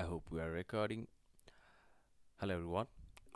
I 0.00 0.04
hope 0.04 0.28
we 0.30 0.40
are 0.40 0.50
recording. 0.50 1.08
Hello, 2.38 2.54
everyone. 2.54 2.86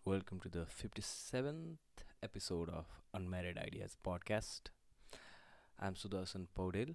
Welcome 0.07 0.41
to 0.41 0.49
the 0.49 0.65
57th 0.65 1.77
episode 2.23 2.71
of 2.71 2.87
Unmarried 3.13 3.59
Ideas 3.59 3.99
podcast. 4.03 4.71
I'm 5.79 5.93
Sudarshan 5.93 6.47
Paudel, 6.59 6.95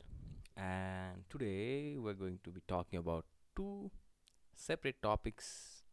and 0.57 1.23
today 1.29 1.97
we're 1.99 2.15
going 2.15 2.39
to 2.45 2.49
be 2.49 2.61
talking 2.67 2.97
about 2.97 3.25
two 3.55 3.91
separate 4.55 5.03
topics 5.03 5.83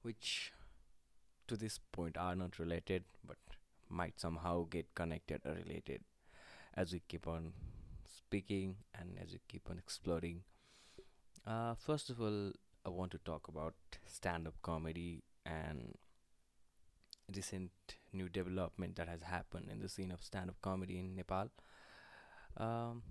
which 0.00 0.54
to 1.48 1.54
this 1.54 1.78
point 1.92 2.16
are 2.16 2.34
not 2.34 2.58
related 2.58 3.04
but 3.26 3.36
might 3.90 4.18
somehow 4.18 4.66
get 4.70 4.94
connected 4.94 5.42
or 5.44 5.52
related 5.52 6.00
as 6.74 6.94
we 6.94 7.02
keep 7.08 7.28
on 7.28 7.52
speaking 8.06 8.76
and 8.98 9.18
as 9.22 9.32
we 9.32 9.40
keep 9.48 9.68
on 9.68 9.76
exploring 9.76 10.44
uh, 11.48 11.74
first 11.74 12.10
of 12.10 12.20
all, 12.20 12.52
I 12.84 12.90
want 12.90 13.10
to 13.12 13.18
talk 13.18 13.48
about 13.48 13.74
stand 14.06 14.46
up 14.46 14.54
comedy 14.62 15.22
and 15.46 15.94
recent 17.34 17.70
new 18.12 18.28
development 18.28 18.96
that 18.96 19.08
has 19.08 19.22
happened 19.22 19.68
in 19.70 19.80
the 19.80 19.88
scene 19.88 20.10
of 20.10 20.22
stand 20.22 20.50
up 20.50 20.56
comedy 20.62 20.98
in 20.98 21.14
Nepal. 21.16 21.48
Um, 22.56 23.02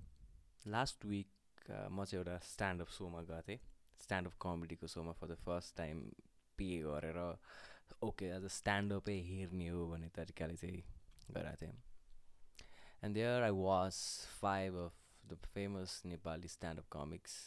last 0.67 1.05
week 1.05 1.69
म 1.91 2.03
चाहिँ 2.05 2.17
एउटा 2.17 2.37
stand-up 2.43 2.87
सोमा 2.91 3.21
गएको 3.27 3.41
थिएँ 3.47 3.59
stand-up 4.03 4.33
कमेडीको 4.41 4.87
सोमा 4.93 5.11
for 5.19 5.27
the 5.27 5.35
first 5.45 5.75
time 5.77 6.01
pay 6.57 6.67
गरेर 6.85 7.19
okay 8.07 8.25
as 8.37 8.43
a 8.43 8.51
स्ट्यान्डअपै 8.55 9.17
हेर्ने 9.27 9.67
हो 9.67 9.85
भन्ने 9.91 10.09
तरिकाले 10.17 10.55
चाहिँ 10.63 10.81
गएको 11.37 11.55
थिएँ 11.61 11.75
and 13.03 13.15
there 13.15 13.43
I 13.43 13.55
was 13.59 14.01
five 14.41 14.75
of 14.85 14.99
the 15.31 15.37
famous 15.53 16.01
Nepali 16.05 16.47
standup 16.57 16.89
comics 16.97 17.37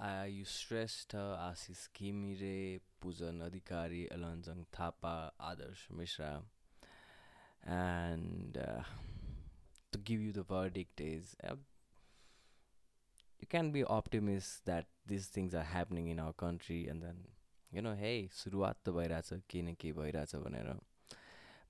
युश्रेष्ठ 0.00 1.14
Ashish 1.16 1.86
Ghimire 1.96 2.78
Pujan 3.02 3.40
Adhikari 3.46 4.06
अलन्जङ 4.16 4.62
Thapa 4.78 5.12
Adarsh 5.50 5.86
Mishra 5.92 6.30
uh, 7.66 8.82
to 9.92 9.98
give 9.98 10.20
you 10.20 10.32
the 10.32 10.42
verdict 10.42 11.00
is 11.00 11.36
uh, 11.44 11.54
you 13.40 13.46
can 13.46 13.70
be 13.70 13.84
optimist 13.84 14.64
that 14.64 14.86
these 15.06 15.26
things 15.26 15.54
are 15.54 15.64
happening 15.64 16.08
in 16.08 16.18
our 16.18 16.32
country 16.32 16.86
and 16.88 17.02
then 17.02 17.16
you 17.72 17.82
know 17.82 17.94
hey 17.94 18.28
सुरुवात 18.34 18.80
त 18.84 18.90
भइरहेछ 18.98 19.32
केही 19.48 19.62
न 19.62 19.74
केही 19.80 19.92
भइरहेछ 19.98 20.34
भनेर 20.46 20.72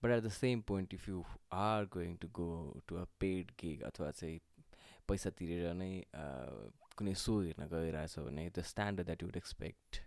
but 0.03 0.11
at 0.11 0.23
the 0.25 0.29
same 0.37 0.61
point 0.69 0.95
if 0.95 1.09
you 1.09 1.25
are 1.63 1.85
going 1.97 2.17
to 2.23 2.29
go 2.41 2.51
to 2.89 2.97
a 2.97 3.05
paid 3.21 3.51
gig 3.61 3.83
अथवा 3.91 4.11
चाहिँ 4.21 4.39
पैसा 5.09 5.31
तिरेर 5.41 5.75
नै 5.83 5.93
कुनै 7.01 7.13
सो 7.19 7.35
हेर्न 7.41 7.67
गइरहेछ 7.69 8.15
भने 8.21 8.43
the 8.47 8.63
standard 8.71 9.07
that 9.07 9.23
you'd 9.23 9.37
expect 9.37 10.01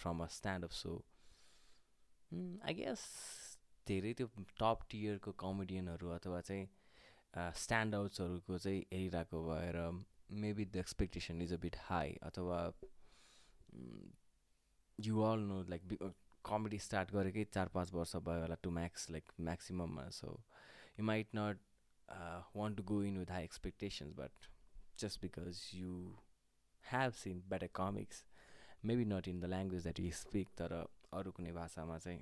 from 0.00 0.22
a 0.22 0.26
standup 0.32 0.74
show 0.78 0.96
I 2.70 2.74
guess 2.80 3.04
धेरै 3.86 4.12
त्यो 4.18 4.26
टप 4.62 4.82
टियरको 4.90 5.32
कमेडियनहरू 5.42 6.10
अथवा 6.16 6.40
चाहिँ 6.48 6.66
स्ट्यान्ड 7.60 7.94
आउट्सहरूको 7.94 8.58
चाहिँ 8.64 8.82
हेरिरहेको 8.90 9.40
भएर 9.46 9.78
maybe 10.42 10.64
the 10.66 10.82
expectation 10.82 11.40
is 11.42 11.52
a 11.52 11.58
bit 11.62 11.78
high 11.84 12.12
अथवा 12.30 12.58
you 14.98 15.22
all 15.30 15.46
know 15.52 15.62
like 15.70 15.96
comedy 16.44 16.78
start 16.88 17.16
गरेकै 17.16 17.46
चार 17.54 17.72
पाँच 17.78 17.94
वर्ष 17.94 18.14
भयो 18.28 18.40
होला 18.40 18.60
to 18.62 18.74
max 18.80 19.10
like 19.16 19.32
म्याक्सिमममा 19.48 20.08
so 20.18 20.34
you 20.98 21.04
might 21.12 21.34
not 21.40 21.64
want 22.56 22.76
to 22.76 22.86
go 22.92 23.02
in 23.04 23.18
with 23.18 23.34
high 23.36 23.44
expectations 23.44 24.14
but 24.20 24.52
just 24.98 25.20
because 25.22 25.64
you 25.74 25.96
Have 26.91 27.11
seen 27.23 27.43
better 27.49 27.69
comics 27.81 28.23
maybe 28.91 29.05
not 29.05 29.27
in 29.27 29.39
the 29.39 29.51
language 29.55 29.83
that 29.83 29.99
you 29.99 30.11
speak 30.21 30.55
तर 30.61 30.75
अरू 31.19 31.31
कुनै 31.39 31.51
भाषामा 31.59 31.97
चाहिँ 32.05 32.21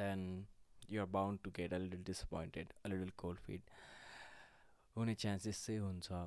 then 0.00 0.26
you're 0.90 1.06
bound 1.18 1.40
to 1.44 1.50
get 1.60 1.74
a 1.74 1.78
little 1.84 2.02
disappointed 2.12 2.72
a 2.84 2.88
little 2.88 3.10
cold 3.24 3.40
feel 3.46 3.70
हुने 4.96 5.14
chances 5.26 5.66
चाहिँ 5.66 5.80
हुन्छ 5.80 6.26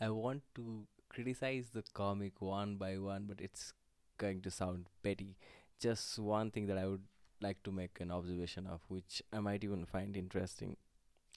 I 0.00 0.08
want 0.10 0.42
to 0.56 0.86
criticize 1.08 1.70
the 1.70 1.82
comic 1.94 2.40
one 2.40 2.76
by 2.76 2.98
one, 2.98 3.26
but 3.26 3.40
it's 3.40 3.72
going 4.18 4.40
to 4.42 4.50
sound 4.50 4.88
petty. 5.02 5.36
Just 5.80 6.18
one 6.18 6.50
thing 6.50 6.66
that 6.66 6.78
I 6.78 6.86
would 6.86 7.04
like 7.40 7.62
to 7.64 7.72
make 7.72 8.00
an 8.00 8.10
observation 8.10 8.66
of, 8.66 8.80
which 8.88 9.22
I 9.32 9.40
might 9.40 9.64
even 9.64 9.84
find 9.84 10.16
interesting 10.16 10.76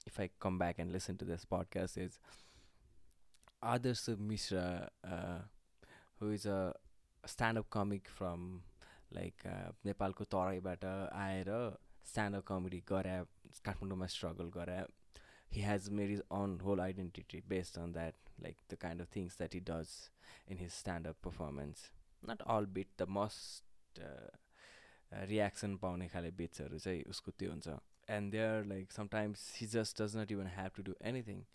If 0.05 0.19
I 0.19 0.29
come 0.39 0.57
back 0.57 0.79
and 0.79 0.91
listen 0.91 1.17
to 1.17 1.25
this 1.25 1.45
podcast, 1.45 1.97
is 1.97 2.19
Adarsh 3.63 4.17
Mishra, 4.19 4.89
uh, 5.03 5.39
who 6.19 6.31
is 6.31 6.45
a 6.45 6.73
stand-up 7.25 7.69
comic 7.69 8.07
from 8.09 8.61
like 9.13 9.43
नेपालको 9.85 10.23
तराईबाट 10.33 10.85
आएर 10.85 11.49
stand-up 12.11 12.45
comedy 12.47 12.79
गरे 12.89 13.17
काठमाडौँमा 13.65 14.05
struggle 14.13 14.49
गरे 14.57 14.77
he 15.55 15.61
has 15.61 15.87
made 15.97 16.09
his 16.09 16.21
own 16.35 16.53
whole 16.65 16.81
identity 16.81 17.39
based 17.47 17.77
on 17.77 17.91
that 17.97 18.15
like 18.45 18.57
the 18.69 18.77
kind 18.83 19.03
of 19.03 19.09
things 19.15 19.35
that 19.41 19.53
he 19.53 19.59
does 19.59 19.91
in 20.47 20.57
his 20.57 20.73
stand-up 20.73 21.21
performance 21.21 21.83
not 22.29 22.41
all 22.53 22.65
bit 22.65 22.87
the 22.97 23.05
most 23.05 24.01
uh, 24.01 24.31
reaction 25.31 25.77
पाउने 25.77 26.07
खाले 26.07 26.31
बिट्सहरू 26.41 26.79
चाहिँ 26.79 27.03
उसको 27.13 27.31
त्यो 27.31 27.51
हुन्छ। 27.51 27.79
And 28.09 28.33
there 28.33 28.63
like 28.63 28.91
sometimes 28.91 29.43
he 29.57 29.67
just 29.67 29.97
does 29.97 30.15
not 30.15 30.31
even 30.31 30.47
have 30.47 30.73
to 30.73 30.83
do 30.83 30.95
anything. 31.11 31.45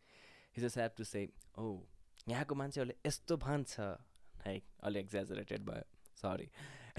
He 0.53 0.63
just 0.63 0.77
have 0.77 0.95
to 0.95 1.05
say 1.05 1.29
oh 1.59 1.75
यहाँको 2.29 2.55
मान्छेहरूले 2.55 2.95
यस्तो 3.07 3.37
भन्छ। 3.37 3.81
है 4.47 4.61
अलि 4.85 4.99
एक्जाजरेटेड 5.01 5.65
भयो। 5.71 5.85
सरी 6.23 6.49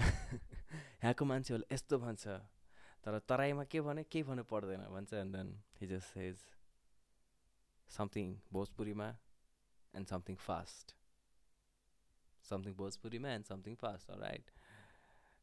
यहाँको 0.00 1.24
मान्छेहरूले 1.24 1.74
यस्तो 1.74 1.98
भन्छ। 1.98 2.26
तर 3.04 3.18
तराईमा 3.28 3.64
के 3.64 3.80
भने 3.80 4.04
केही 4.04 4.22
भन्नु 4.30 4.44
पर्दैन 4.44 4.88
भन्छ। 4.94 5.12
And 5.14 5.36
then 5.36 5.52
he 5.80 5.86
just 5.86 6.14
says 6.14 6.48
something 7.90 8.34
भोजपुरीमा 8.52 9.06
and 9.94 10.06
something 10.06 10.36
fast 10.46 10.94
something 12.48 12.74
भोजपुरीमा 12.74 13.30
and 13.30 13.46
something 13.46 13.74
fast 13.74 14.10
right 14.10 14.50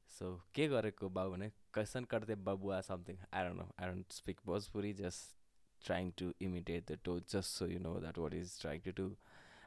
so 0.09 0.35
के 0.56 0.68
गरेको 0.68 1.09
बाउ 1.18 1.31
भने 1.31 1.50
कैसन 1.75 2.03
करते 2.13 2.35
बबुआ 2.50 2.79
something 2.90 3.18
I 3.34 3.44
don't 3.47 3.57
know 3.62 3.68
I 3.79 3.88
don't 3.88 4.13
speak 4.22 4.40
Bhojpuri 4.45 4.94
just 5.01 5.35
trying 5.88 6.12
to 6.19 6.34
imitate 6.45 6.88
the 6.88 6.95
tone 7.07 7.25
just 7.31 7.56
so 7.56 7.66
you 7.66 7.79
know 7.79 8.00
that 8.00 8.18
what 8.18 8.34
he's 8.34 8.57
trying 8.62 8.81
to 8.81 8.91
do 8.91 9.06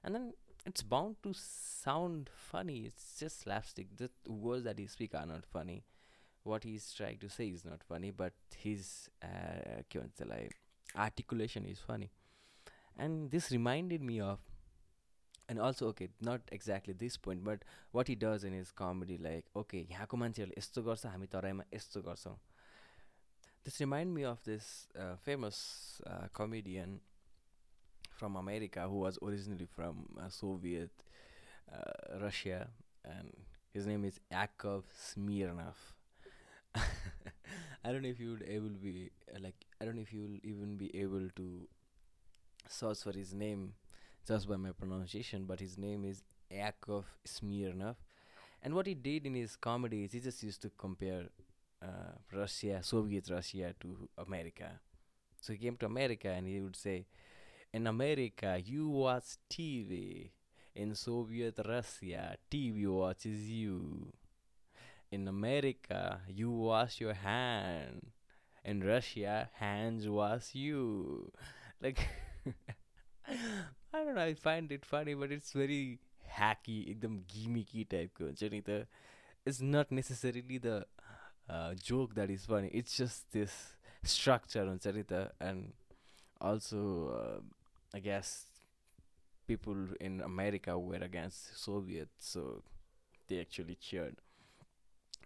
and 0.03 0.15
then 0.15 0.33
it's 0.71 0.83
bound 0.83 1.17
to 1.23 1.33
sound 1.35 2.31
funny 2.47 2.79
it's 2.89 3.19
just 3.19 3.43
slapstick 3.43 3.97
the 3.97 4.11
words 4.29 4.65
that 4.65 4.79
he 4.79 4.87
speak 4.87 5.15
are 5.15 5.27
not 5.27 5.47
funny 5.53 5.85
what 6.43 6.65
he's 6.65 6.93
trying 6.93 7.19
to 7.19 7.29
say 7.29 7.47
is 7.49 7.65
not 7.65 7.83
funny 7.83 8.11
but 8.11 8.33
his 8.57 9.09
uh, 9.23 9.83
like 10.27 10.57
articulation 10.97 11.65
is 11.65 11.79
funny 11.79 12.11
and 12.99 13.31
this 13.31 13.51
reminded 13.51 14.03
me 14.03 14.21
of 14.21 14.39
and 15.51 15.59
also 15.59 15.89
okay 15.89 16.09
not 16.21 16.41
exactly 16.53 16.95
this 16.95 17.17
point 17.17 17.43
but 17.45 17.65
what 17.91 18.07
he 18.07 18.15
does 18.15 18.45
in 18.45 18.53
his 18.53 18.71
comedy 18.71 19.19
like 19.19 19.45
okay 19.63 19.85
यहाँको 19.91 20.17
मान्छेहरूले 20.23 20.59
यस्तो 20.59 20.83
गर्छ 20.89 21.07
हामी 21.07 21.27
तराईमा 21.35 21.65
यस्तो 21.75 22.03
गर्छौँ 22.09 22.37
this 23.65 23.81
remind 23.81 24.15
me 24.15 24.23
of 24.25 24.43
this 24.45 24.89
uh, 24.97 25.17
famous 25.25 26.01
uh, 26.07 26.29
comedian 26.33 27.01
from 28.21 28.37
America 28.37 28.87
who 28.89 29.01
was 29.01 29.19
originally 29.23 29.67
from 29.67 30.07
uh, 30.19 30.29
Soviet 30.29 30.91
Russia 32.21 32.69
and 33.05 33.31
his 33.73 33.87
name 33.87 34.05
is 34.05 34.21
Yakov 34.31 34.85
Smirnov 34.95 35.77
I 37.85 37.93
don't 37.93 38.03
know 38.03 38.09
if 38.09 38.21
you 38.21 38.31
would 38.31 38.45
able 38.47 38.71
be 38.71 39.11
like 39.41 39.67
I 39.81 39.85
don't 39.85 39.97
know 39.97 40.03
if 40.03 40.13
you 40.13 40.23
will 40.23 40.39
even 40.43 40.77
be 40.77 40.95
able 40.95 41.29
to 41.37 41.69
search 42.69 43.03
for 43.03 43.13
his 43.13 43.35
name 43.35 43.73
just 44.27 44.49
by 44.49 44.57
my 44.57 44.73
pronunciation 44.73 45.45
but 45.45 45.61
his 45.61 45.79
name 45.79 46.05
is 46.05 46.23
Yakov 46.51 47.05
Smirnov 47.25 47.97
and 48.63 48.75
what 48.75 48.87
he 48.87 48.95
did 48.95 49.27
in 49.27 49.35
his 49.35 49.57
comedy 49.57 50.05
is 50.05 50.13
he 50.13 50.21
just 50.21 50.43
used 50.43 50.63
to 50.63 50.71
compare 50.77 51.27
uh, 51.83 52.13
Russia, 52.33 52.81
Soviet 52.83 53.29
Russia 53.31 53.75
to 53.81 54.09
America. 54.19 54.81
So 55.41 55.53
he 55.55 55.59
came 55.59 55.77
to 55.79 55.87
America 55.87 56.29
and 56.29 56.47
he 56.47 56.61
would 56.61 56.77
say, 56.77 57.07
In 57.73 57.87
America, 57.87 58.61
you 58.63 58.89
watch 58.89 59.37
TV. 59.49 60.31
In 60.75 60.95
Soviet 60.95 61.59
Russia, 61.67 62.37
TV 62.51 62.87
watches 62.87 63.49
you. 63.49 64.13
In 65.11 65.27
America, 65.27 66.21
you 66.29 66.51
wash 66.51 67.01
your 67.01 67.15
hand. 67.15 68.13
In 68.65 68.81
Russia, 68.81 69.49
hands 69.55 70.09
wash 70.09 70.55
you. 70.55 71.33
Like, 71.83 71.99
I 73.94 74.04
don't 74.04 74.16
know, 74.16 74.22
I 74.22 74.34
find 74.34 74.72
it 74.72 74.86
funny, 74.86 75.14
but 75.14 75.32
it's 75.32 75.54
very 75.54 76.00
hacky, 76.38 76.80
एकदम 76.96 77.20
gimmicky 77.34 77.86
टाइपको 77.92 78.26
हुन्छ 78.26 78.44
नि 78.54 78.62
त 78.70 78.86
it's 79.48 79.62
not 79.62 79.92
necessarily 79.92 80.60
the 80.66 80.84
joke 81.88 82.16
that 82.16 82.32
is 82.36 82.46
funny 82.52 82.70
it's 82.74 82.98
just 82.98 83.32
this 83.32 83.58
structure 84.04 84.66
हुन्छ 84.66 84.88
नि 84.96 85.04
त 85.12 85.32
and 85.40 85.74
also 86.42 86.80
uh, 87.20 87.40
I 87.94 88.00
guess 88.00 88.46
people 89.48 89.76
in 90.00 90.22
America 90.22 90.78
were 90.78 90.98
against 90.98 91.58
Soviets, 91.58 92.12
so 92.20 92.64
they 93.28 93.40
actually 93.40 93.76
cheered. 93.76 94.18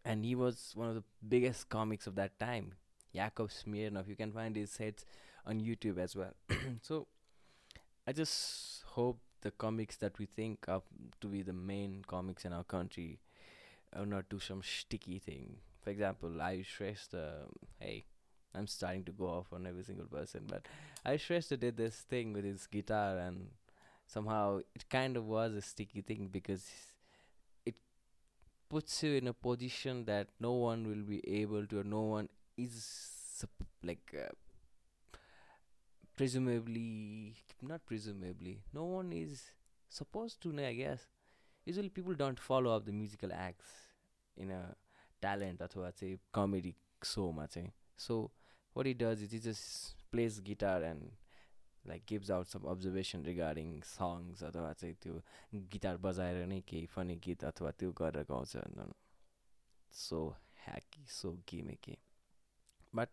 And 0.05 0.23
he 0.23 0.35
was 0.35 0.71
one 0.75 0.87
of 0.87 0.95
the 0.95 1.03
biggest 1.27 1.69
comics 1.69 2.07
of 2.07 2.15
that 2.15 2.39
time. 2.39 2.73
Yakov 3.11 3.51
Smirnov. 3.51 4.07
You 4.07 4.15
can 4.15 4.31
find 4.31 4.55
his 4.55 4.77
hits 4.77 5.05
on 5.45 5.59
YouTube 5.59 5.97
as 5.97 6.15
well. 6.15 6.33
so 6.81 7.07
I 8.06 8.12
just 8.12 8.82
hope 8.86 9.18
the 9.40 9.50
comics 9.50 9.96
that 9.96 10.18
we 10.18 10.26
think 10.26 10.64
of 10.68 10.82
to 11.20 11.26
be 11.26 11.42
the 11.42 11.52
main 11.52 12.02
comics 12.06 12.44
in 12.44 12.52
our 12.52 12.64
country 12.64 13.18
are 13.94 14.06
not 14.06 14.28
do 14.28 14.38
some 14.38 14.62
sticky 14.62 15.18
thing. 15.18 15.56
For 15.82 15.90
example, 15.90 16.40
I 16.40 16.62
stressed, 16.62 17.14
uh, 17.14 17.46
hey, 17.78 18.04
I'm 18.54 18.66
starting 18.66 19.04
to 19.04 19.12
go 19.12 19.26
off 19.26 19.52
on 19.52 19.66
every 19.66 19.82
single 19.84 20.06
person, 20.06 20.44
but 20.48 20.66
I 21.04 21.16
stressed 21.16 21.58
did 21.60 21.76
this 21.76 21.96
thing 21.96 22.32
with 22.32 22.44
his 22.44 22.66
guitar, 22.66 23.18
and 23.18 23.48
somehow 24.06 24.60
it 24.74 24.88
kind 24.88 25.16
of 25.16 25.26
was 25.26 25.54
a 25.54 25.62
sticky 25.62 26.02
thing 26.02 26.28
because 26.30 26.64
it 27.66 27.74
puts 28.68 29.02
you 29.02 29.14
in 29.14 29.28
a 29.28 29.32
position 29.32 30.04
that 30.04 30.28
no 30.40 30.52
one 30.52 30.86
will 30.86 31.02
be 31.02 31.26
able 31.26 31.66
to, 31.66 31.80
or 31.80 31.84
no 31.84 32.02
one 32.02 32.28
is 32.56 33.44
like 33.82 34.14
uh, 34.18 34.32
presumably 36.16 37.34
not 37.62 37.84
presumably 37.86 38.62
no 38.72 38.84
one 38.84 39.12
is 39.12 39.42
supposed 39.88 40.40
to 40.40 40.52
know 40.52 40.66
i 40.66 40.74
guess 40.74 41.06
usually 41.64 41.88
people 41.88 42.14
don't 42.14 42.38
follow 42.38 42.76
up 42.76 42.84
the 42.84 42.92
musical 42.92 43.32
acts 43.32 43.68
in 44.36 44.50
a 44.50 44.62
talent 45.22 45.62
अथवा 45.62 45.90
चाहिँ 45.90 46.18
comedy 46.34 46.74
सोमा 47.04 47.46
चाहिँ 47.46 47.72
so 47.96 48.30
what 48.76 48.86
he 48.86 48.94
does 48.94 49.22
is 49.22 49.30
he 49.30 49.38
just 49.38 49.94
plays 50.12 50.40
guitar 50.40 50.82
and 50.82 51.12
like 51.86 52.04
gives 52.06 52.30
out 52.30 52.46
some 52.46 52.66
observation 52.66 53.22
regarding 53.22 53.82
songs 53.82 54.42
अथवा 54.42 54.72
चाहिँ 54.72 54.94
त्यो 55.02 55.20
guitar 55.72 55.96
बजाएर 56.06 56.46
नै 56.46 56.60
केही 56.68 56.86
फनी 56.96 57.16
गीत 57.26 57.44
अथवा 57.44 57.70
त्यो 57.78 57.92
गरेर 58.02 58.24
गाउँछ 58.30 58.56
so 59.90 60.34
hacky 60.66 61.04
so 61.06 61.36
gimmicky 61.46 61.98
but 62.92 63.10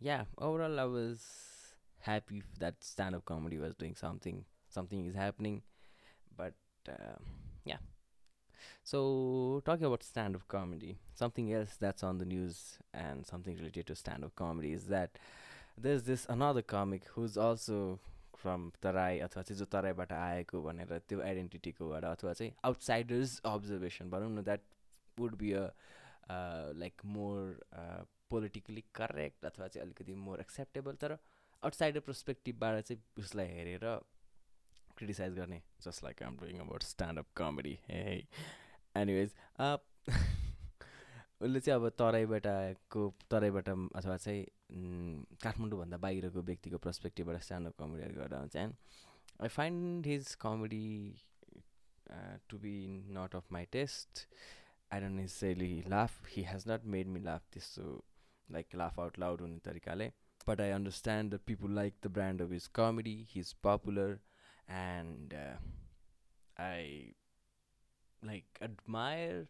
yeah 0.00 0.24
overall 0.38 0.78
i 0.80 0.84
was 0.84 1.24
happy 2.02 2.42
that 2.58 2.74
stand-up 2.80 3.24
comedy 3.24 3.58
was 3.58 3.74
doing 3.74 3.94
something 3.94 4.44
something 4.68 5.06
is 5.06 5.14
happening 5.14 5.62
but 6.36 6.54
uh, 6.88 7.18
yeah 7.64 7.78
so 8.84 9.62
talking 9.64 9.86
about 9.86 10.02
stand-up 10.02 10.46
comedy 10.48 10.96
something 11.14 11.52
else 11.52 11.76
that's 11.80 12.02
on 12.02 12.18
the 12.18 12.24
news 12.24 12.78
and 12.92 13.26
something 13.26 13.56
related 13.56 13.86
to 13.86 13.94
stand-up 13.94 14.34
comedy 14.36 14.72
is 14.72 14.86
that 14.86 15.18
there's 15.78 16.02
this 16.04 16.26
another 16.28 16.62
comic 16.62 17.12
who's 17.14 17.36
also 17.36 17.98
from 18.42 18.70
Terai 18.82 19.18
अथवा 19.24 19.42
चाहिँ 19.42 19.58
जो 19.58 19.64
तराईबाट 19.72 20.12
आएको 20.12 20.62
भनेर 20.62 20.98
त्यो 21.08 21.20
आइडेन्टिटीकोबाट 21.22 22.04
अथवा 22.04 22.32
चाहिँ 22.32 22.52
outsiders 22.64 23.40
observation 23.46 24.10
भनौँ 24.10 24.30
न 24.30 24.42
that 24.48 24.62
would 25.18 25.36
be 25.42 25.52
a 25.52 25.66
like 26.82 27.04
more 27.16 27.60
politically 28.30 28.84
correct 28.94 29.44
अथवा 29.46 29.68
चाहिँ 29.68 29.86
अलिकति 29.86 30.14
मोर 30.26 30.40
एक्सेप्टेबल 30.40 30.94
तर 31.04 31.16
आउटसाइडर 31.64 32.00
पर्सपेक्टिभबाट 32.06 32.82
चाहिँ 32.84 33.02
उसलाई 33.24 33.46
हेरेर 33.56 33.84
क्रिटिसाइज 34.96 35.34
गर्ने 35.34 35.62
just 35.82 36.04
like 36.04 36.22
I'm 36.22 36.36
doing 36.38 36.58
about 36.60 36.82
standup 36.82 37.26
comedy 37.36 37.78
hey 37.88 38.00
anyways 39.00 39.30
उसले 41.42 41.60
चाहिँ 41.60 41.80
अब 41.80 41.88
तराईबाट 41.98 42.46
आएको 42.46 43.02
तराईबाट 43.30 43.68
अथवा 43.68 44.16
चाहिँ 44.16 44.42
काठमाडौँभन्दा 45.44 45.96
बाहिरको 46.04 46.42
व्यक्तिको 46.50 46.78
पर्सपेक्टिभबाट 46.86 47.42
स्ट्यान्डअप 47.42 47.74
कमेडीहरू 47.78 48.14
गरेर 48.20 48.38
हुन्छ 48.38 48.56
and 48.56 48.74
I 49.42 49.48
find 49.58 50.06
his 50.06 50.34
comedy 50.46 50.88
to 52.48 52.58
be 52.64 52.74
not 53.18 53.36
of 53.36 53.52
my 53.52 53.64
taste 53.78 54.26
I 54.92 55.00
don't 55.00 55.16
necessary 55.20 55.72
laugh 55.88 56.26
he 56.32 56.44
has 56.50 56.64
not 56.70 56.84
made 56.96 57.06
me 57.14 57.20
laugh 57.30 57.42
त्यस्तो 57.52 57.86
लाइक 58.48 58.74
लाफ 58.82 59.00
आउट 59.00 59.18
लाउड 59.18 59.40
हुने 59.40 59.58
तरिकाले। 59.64 60.10
but 60.45 60.61
I 60.61 60.71
understand 60.71 61.31
that 61.31 61.45
people 61.45 61.69
like 61.69 61.95
the 62.01 62.09
brand 62.09 62.41
of 62.41 62.49
his 62.49 62.67
comedy. 62.67 63.27
He's 63.29 63.53
popular, 63.53 64.19
and 64.69 65.33
uh, 65.33 65.57
I 66.57 67.13
like 68.23 68.45
admire 68.61 69.47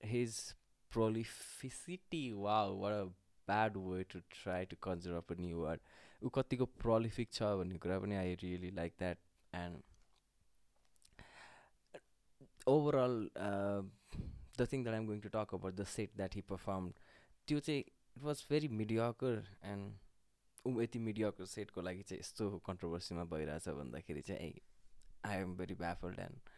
his 0.00 0.54
prolificity. 0.90 2.34
Wow, 2.34 2.72
what 2.72 2.92
a 2.92 3.08
bad 3.46 3.76
way 3.76 4.04
to 4.10 4.22
try 4.30 4.64
to 4.64 4.76
conjure 4.76 5.16
up 5.16 5.30
a 5.30 5.40
new 5.46 5.60
word. 5.60 5.80
ऊ 6.24 6.28
कतिको 6.34 6.66
prolific 6.80 7.32
छ 7.32 7.48
भन्ने 7.60 7.78
कुरा 7.84 7.98
पनि 8.02 8.16
I 8.16 8.34
really 8.42 8.70
like 8.76 8.92
that 8.98 9.18
and 9.54 9.74
overall 12.74 13.18
the 14.58 14.66
thing 14.72 14.84
that 14.84 14.94
I'm 14.94 15.06
going 15.06 15.20
to 15.26 15.28
talk 15.34 15.54
about 15.54 15.74
the 15.80 15.84
set 15.94 16.16
that 16.16 16.34
he 16.36 16.42
perform 16.52 16.88
त्यो 17.48 17.60
चाहिँ 17.66 17.84
it 18.17 18.23
was 18.23 18.45
very 18.49 18.67
mediocre 18.81 19.43
and 19.73 20.67
ऊ 20.67 20.81
यति 20.81 20.99
मिडियाकर 21.09 21.45
सेटको 21.55 21.81
लागि 21.81 22.03
चाहिँ 22.09 22.19
यस्तो 22.19 22.49
कन्ट्रोभर्सीमा 22.65 23.23
भइरहेछ 23.35 23.69
भन्दाखेरि 23.81 24.21
चाहिँ 24.31 24.53
I 25.25 25.37
am 25.41 25.55
very 25.57 25.75
baffled 25.85 26.19
and 26.19 26.49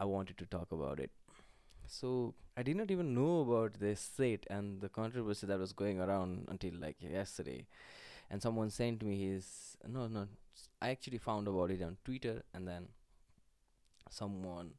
I 0.00 0.12
wanted 0.12 0.36
to 0.36 0.44
talk 0.58 0.74
about 0.74 1.00
it 1.00 1.10
so 1.88 2.34
I 2.56 2.62
did 2.62 2.76
not 2.76 2.90
even 2.90 3.14
know 3.14 3.40
about 3.40 3.78
this 3.80 4.00
set 4.00 4.46
and 4.50 4.80
the 4.80 4.88
controversy 4.88 5.46
that 5.46 5.58
was 5.58 5.72
going 5.72 6.00
around 6.00 6.46
until 6.48 6.72
like 6.80 6.96
yesterday. 7.00 7.66
And 8.30 8.42
someone 8.42 8.70
sent 8.70 9.02
me 9.02 9.18
his 9.20 9.76
no 9.86 10.08
no 10.08 10.26
I 10.82 10.90
actually 10.90 11.18
found 11.18 11.46
about 11.48 11.70
it 11.70 11.82
on 11.82 11.96
Twitter 12.04 12.42
and 12.52 12.66
then 12.66 12.88
someone 14.10 14.72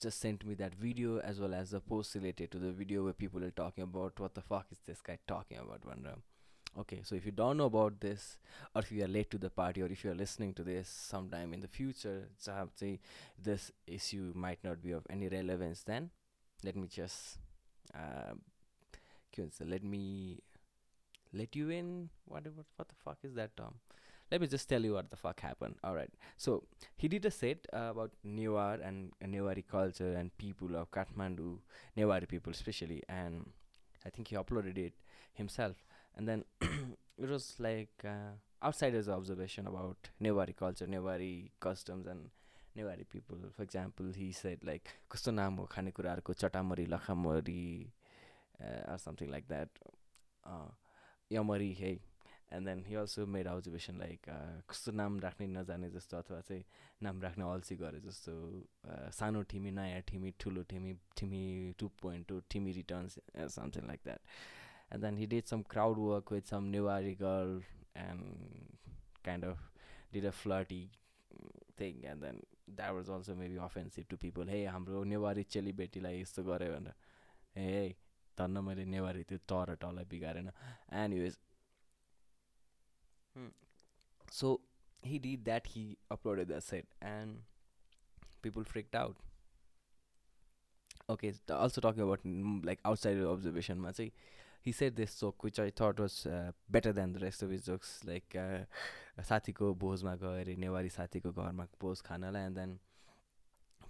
just 0.00 0.20
sent 0.20 0.44
me 0.44 0.54
that 0.54 0.74
video 0.74 1.18
as 1.20 1.40
well 1.40 1.54
as 1.54 1.70
the 1.70 1.80
post 1.80 2.14
related 2.14 2.50
to 2.50 2.58
the 2.58 2.72
video 2.72 3.04
where 3.04 3.12
people 3.12 3.42
are 3.42 3.50
talking 3.50 3.84
about 3.84 4.18
what 4.20 4.34
the 4.34 4.42
fuck 4.42 4.66
is 4.70 4.78
this 4.86 5.00
guy 5.00 5.18
talking 5.26 5.58
about 5.58 5.80
Vandra. 5.80 6.16
Okay, 6.78 7.00
so 7.02 7.14
if 7.14 7.24
you 7.24 7.32
don't 7.32 7.56
know 7.56 7.64
about 7.64 8.00
this, 8.00 8.36
or 8.74 8.82
if 8.82 8.92
you 8.92 9.02
are 9.02 9.08
late 9.08 9.30
to 9.30 9.38
the 9.38 9.48
party, 9.48 9.80
or 9.82 9.86
if 9.86 10.04
you 10.04 10.10
are 10.10 10.14
listening 10.14 10.52
to 10.52 10.62
this 10.62 10.88
sometime 10.88 11.54
in 11.54 11.60
the 11.60 11.68
future, 11.68 12.28
this 13.42 13.72
issue 13.86 14.32
might 14.34 14.58
not 14.62 14.82
be 14.82 14.90
of 14.90 15.06
any 15.08 15.28
relevance, 15.28 15.82
then 15.84 16.10
let 16.62 16.76
me 16.76 16.86
just 16.86 17.38
uh, 17.94 18.34
let 19.64 19.84
me 19.84 20.38
let 21.32 21.56
you 21.56 21.70
in. 21.70 22.10
What 22.26 22.44
what 22.54 22.66
what 22.76 22.88
the 22.88 22.94
fuck 23.02 23.18
is 23.22 23.34
that 23.34 23.56
term? 23.56 23.74
Let 24.36 24.42
me 24.42 24.48
just 24.48 24.68
tell 24.68 24.84
you 24.84 24.92
what 24.92 25.10
the 25.10 25.16
fuck 25.16 25.40
happened. 25.40 25.76
All 25.82 25.94
right. 25.94 26.10
So 26.36 26.64
he 26.98 27.08
did 27.08 27.24
a 27.24 27.30
set 27.30 27.66
uh, 27.72 27.88
about 27.90 28.10
Newar 28.22 28.86
and 28.86 29.12
uh, 29.24 29.26
Newari 29.26 29.64
culture 29.66 30.12
and 30.12 30.36
people 30.36 30.76
of 30.76 30.90
Kathmandu, 30.90 31.60
Newari 31.96 32.28
people 32.28 32.52
especially, 32.52 33.02
and 33.08 33.48
I 34.04 34.10
think 34.10 34.28
he 34.28 34.36
uploaded 34.36 34.76
it 34.76 34.92
himself. 35.32 35.86
And 36.14 36.28
then 36.28 36.44
it 36.60 37.30
was 37.30 37.54
like 37.58 38.04
uh, 38.04 38.36
outsider's 38.62 39.08
observation 39.08 39.66
about 39.66 40.10
Newari 40.22 40.54
culture, 40.54 40.86
Newari 40.86 41.52
customs, 41.58 42.06
and 42.06 42.28
Newari 42.76 43.08
people. 43.08 43.38
For 43.56 43.62
example, 43.62 44.12
he 44.14 44.32
said 44.32 44.58
like 44.64 44.86
कस्तो 45.10 45.32
नाम 45.32 45.56
हो 45.56 45.64
खानेकुराहरूको 45.72 46.34
chatamari 46.34 46.86
lakhamari 46.92 47.86
like 49.30 49.48
that. 49.48 49.70
Uh, 50.44 50.68
yamari 51.32 51.74
hey 51.74 52.00
and 52.52 52.66
then 52.68 52.84
he 52.86 52.94
also 52.94 53.26
made 53.26 53.46
observation 53.48 53.98
like 53.98 54.26
कस्तो 54.70 54.92
नाम 54.92 55.18
राख्ने 55.20 55.46
नजाने 55.46 55.88
जस्तो 55.90 56.18
अथवा 56.18 56.40
चाहिँ 56.48 56.64
नाम 57.02 57.22
राख्ने 57.22 57.44
अल्छी 57.52 57.76
गरे 57.76 58.00
जस्तो 58.00 58.32
सानो 59.18 59.42
ठिमी 59.52 59.70
नयाँ 59.78 60.00
ठिमी 60.08 60.32
ठुलो 60.40 60.62
Thimi 60.70 60.92
Thimi 61.18 61.42
two 61.78 61.88
point 62.02 62.28
two 62.28 62.40
Thimi 62.50 62.72
returns 62.72 63.18
something 63.56 63.86
like 63.86 64.00
that 64.04 64.20
and 64.92 65.04
then 65.04 65.18
he 65.18 65.26
did 65.34 65.44
some 65.52 65.62
crowd 65.74 65.98
work 65.98 66.32
with 66.32 66.54
some 66.54 66.64
Newari 66.76 67.14
girl 67.22 67.60
and 68.04 68.22
kind 69.24 69.44
of 69.44 69.68
did 70.12 70.26
a 70.26 70.34
flirty 70.42 70.82
thing 71.80 72.04
and 72.12 72.22
then 72.24 72.42
that 72.70 72.92
was 72.94 73.10
also 73.18 73.34
maybe 73.42 73.56
offensive 73.68 74.06
to 74.10 74.16
people 74.24 74.48
hey 74.48 74.64
हाम्रो 74.66 75.04
नेवारी 75.14 75.42
चेलीबेटीलाई 75.56 76.20
यस्तो 76.20 76.44
गऱ्यो 76.44 76.74
भनेर 76.74 76.94
ए 77.58 77.94
धन्न 78.38 78.60
मैले 78.64 78.84
नेवारी 78.84 79.22
त्यो 79.24 79.38
तर 79.50 79.74
टलाई 79.80 80.04
बिगारेन. 80.04 80.50
And 80.92 81.14
use 81.14 81.36
Hmm. 83.35 83.47
So 84.29 84.61
he 85.01 85.19
did 85.19 85.45
that. 85.45 85.67
He 85.67 85.97
uploaded 86.11 86.47
the 86.47 86.61
set, 86.61 86.85
and 87.01 87.39
people 88.41 88.63
freaked 88.63 88.95
out. 88.95 89.15
Okay, 91.09 91.33
also 91.49 91.81
talking 91.81 92.03
about 92.03 92.25
mm, 92.25 92.65
like 92.65 92.79
outside 92.85 93.21
observation, 93.21 93.81
Matsi, 93.81 94.11
he 94.61 94.71
said 94.71 94.95
this 94.95 95.19
joke 95.19 95.43
which 95.43 95.59
I 95.59 95.69
thought 95.71 95.99
was 95.99 96.25
uh, 96.25 96.51
better 96.69 96.93
than 96.93 97.13
the 97.13 97.19
rest 97.19 97.43
of 97.43 97.49
his 97.49 97.65
jokes. 97.65 97.99
Like 98.05 98.35
uh, 98.35 98.65
साथीको 99.21 99.73
भोजमा 99.79 100.15
गएर 100.21 100.55
नेवारी 100.57 100.89
साथीको 100.89 101.31
घरमा 101.31 101.65
भोज 101.81 102.01
खानलाई 102.07 102.45
and 102.45 102.55
then 102.57 102.79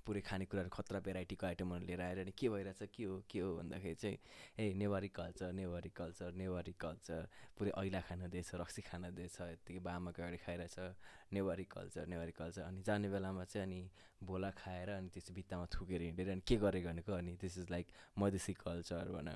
पुरै 0.06 0.20
खानेकुराहरू 0.28 0.70
खतरा 0.70 0.98
भेराइटीको 1.06 1.46
आइटमहरू 1.46 1.84
लिएर 1.86 2.00
आएर 2.00 2.18
नि 2.26 2.32
के 2.38 2.48
भइरहेछ 2.48 2.82
के 2.94 3.04
हो 3.04 3.14
के 3.30 3.38
हो 3.44 3.48
भन्दाखेरि 3.58 3.94
चाहिँ 4.02 4.18
ए 4.58 4.74
Newari 4.82 5.08
culture 5.18 5.52
Newari 5.60 5.90
culture 6.00 6.30
Newari 6.42 6.74
culture 6.84 7.28
पुरै 7.58 7.72
ऐला 7.82 8.00
खान 8.08 8.20
दिएछ 8.34 8.50
रक्सी 8.62 8.82
खान 8.88 9.02
दिएछ 9.18 9.36
यत्तिकै 9.40 9.80
बामाको 9.88 10.22
अगाडि 10.22 10.38
खाइरहेछ 10.44 10.76
नेवारी 11.32 11.64
कल्चर 11.76 12.06
नेवारी 12.12 12.32
कल्चर। 12.38 12.62
अनि 12.62 12.82
जाने 12.86 13.08
बेलामा 13.14 13.44
चाहिँ 13.44 13.66
अनि 13.66 13.80
भोला 14.30 14.50
खाएर 14.62 14.88
अनि 14.98 15.08
त्यसपछि 15.14 15.34
भित्तामा 15.38 15.66
थुकेर 15.74 16.02
हिँडेर 16.02 16.30
अनि 16.36 16.42
के 16.48 16.56
गरेको 16.66 16.88
भनेको 16.88 17.12
अनि 17.12 17.32
this 17.42 17.58
is 17.58 17.70
like 17.70 17.86
Madhesi 18.18 18.52
culture 18.62 19.10
भन। 19.16 19.28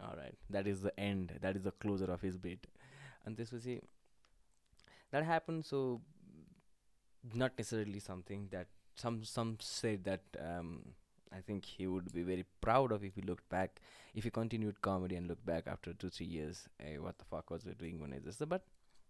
Right 0.00 0.38
that 0.50 0.66
is 0.66 0.84
the 0.86 0.92
and 1.10 1.26
that 1.40 1.56
is 1.56 1.66
the 1.66 1.72
closure 1.80 2.10
of 2.16 2.24
his 2.24 2.36
bit 2.48 2.66
अनि 3.26 3.34
त्यसपछि 3.36 3.76
that 5.12 5.24
happen 5.24 5.60
so 5.72 5.82
not 7.40 7.52
necessarily 7.58 8.00
something 8.04 8.46
that 8.52 8.70
some 8.94 9.24
some 9.24 9.56
said 9.60 10.04
that 10.04 10.20
um, 10.38 10.94
I 11.32 11.40
think 11.40 11.64
he 11.64 11.86
would 11.86 12.12
be 12.12 12.22
very 12.22 12.44
proud 12.60 12.92
of 12.92 13.04
if 13.04 13.14
he 13.14 13.22
looked 13.22 13.48
back, 13.48 13.80
if 14.14 14.24
he 14.24 14.30
continued 14.30 14.80
comedy 14.82 15.16
and 15.16 15.28
looked 15.28 15.46
back 15.46 15.66
after 15.66 15.92
two 15.92 16.10
three 16.10 16.26
years. 16.26 16.68
Hey, 16.78 16.98
what 16.98 17.18
the 17.18 17.24
fuck 17.24 17.50
was 17.50 17.64
we 17.64 17.74
doing 17.74 18.00
when 18.00 18.12
I 18.12 18.18
this? 18.18 18.36
But 18.48 18.62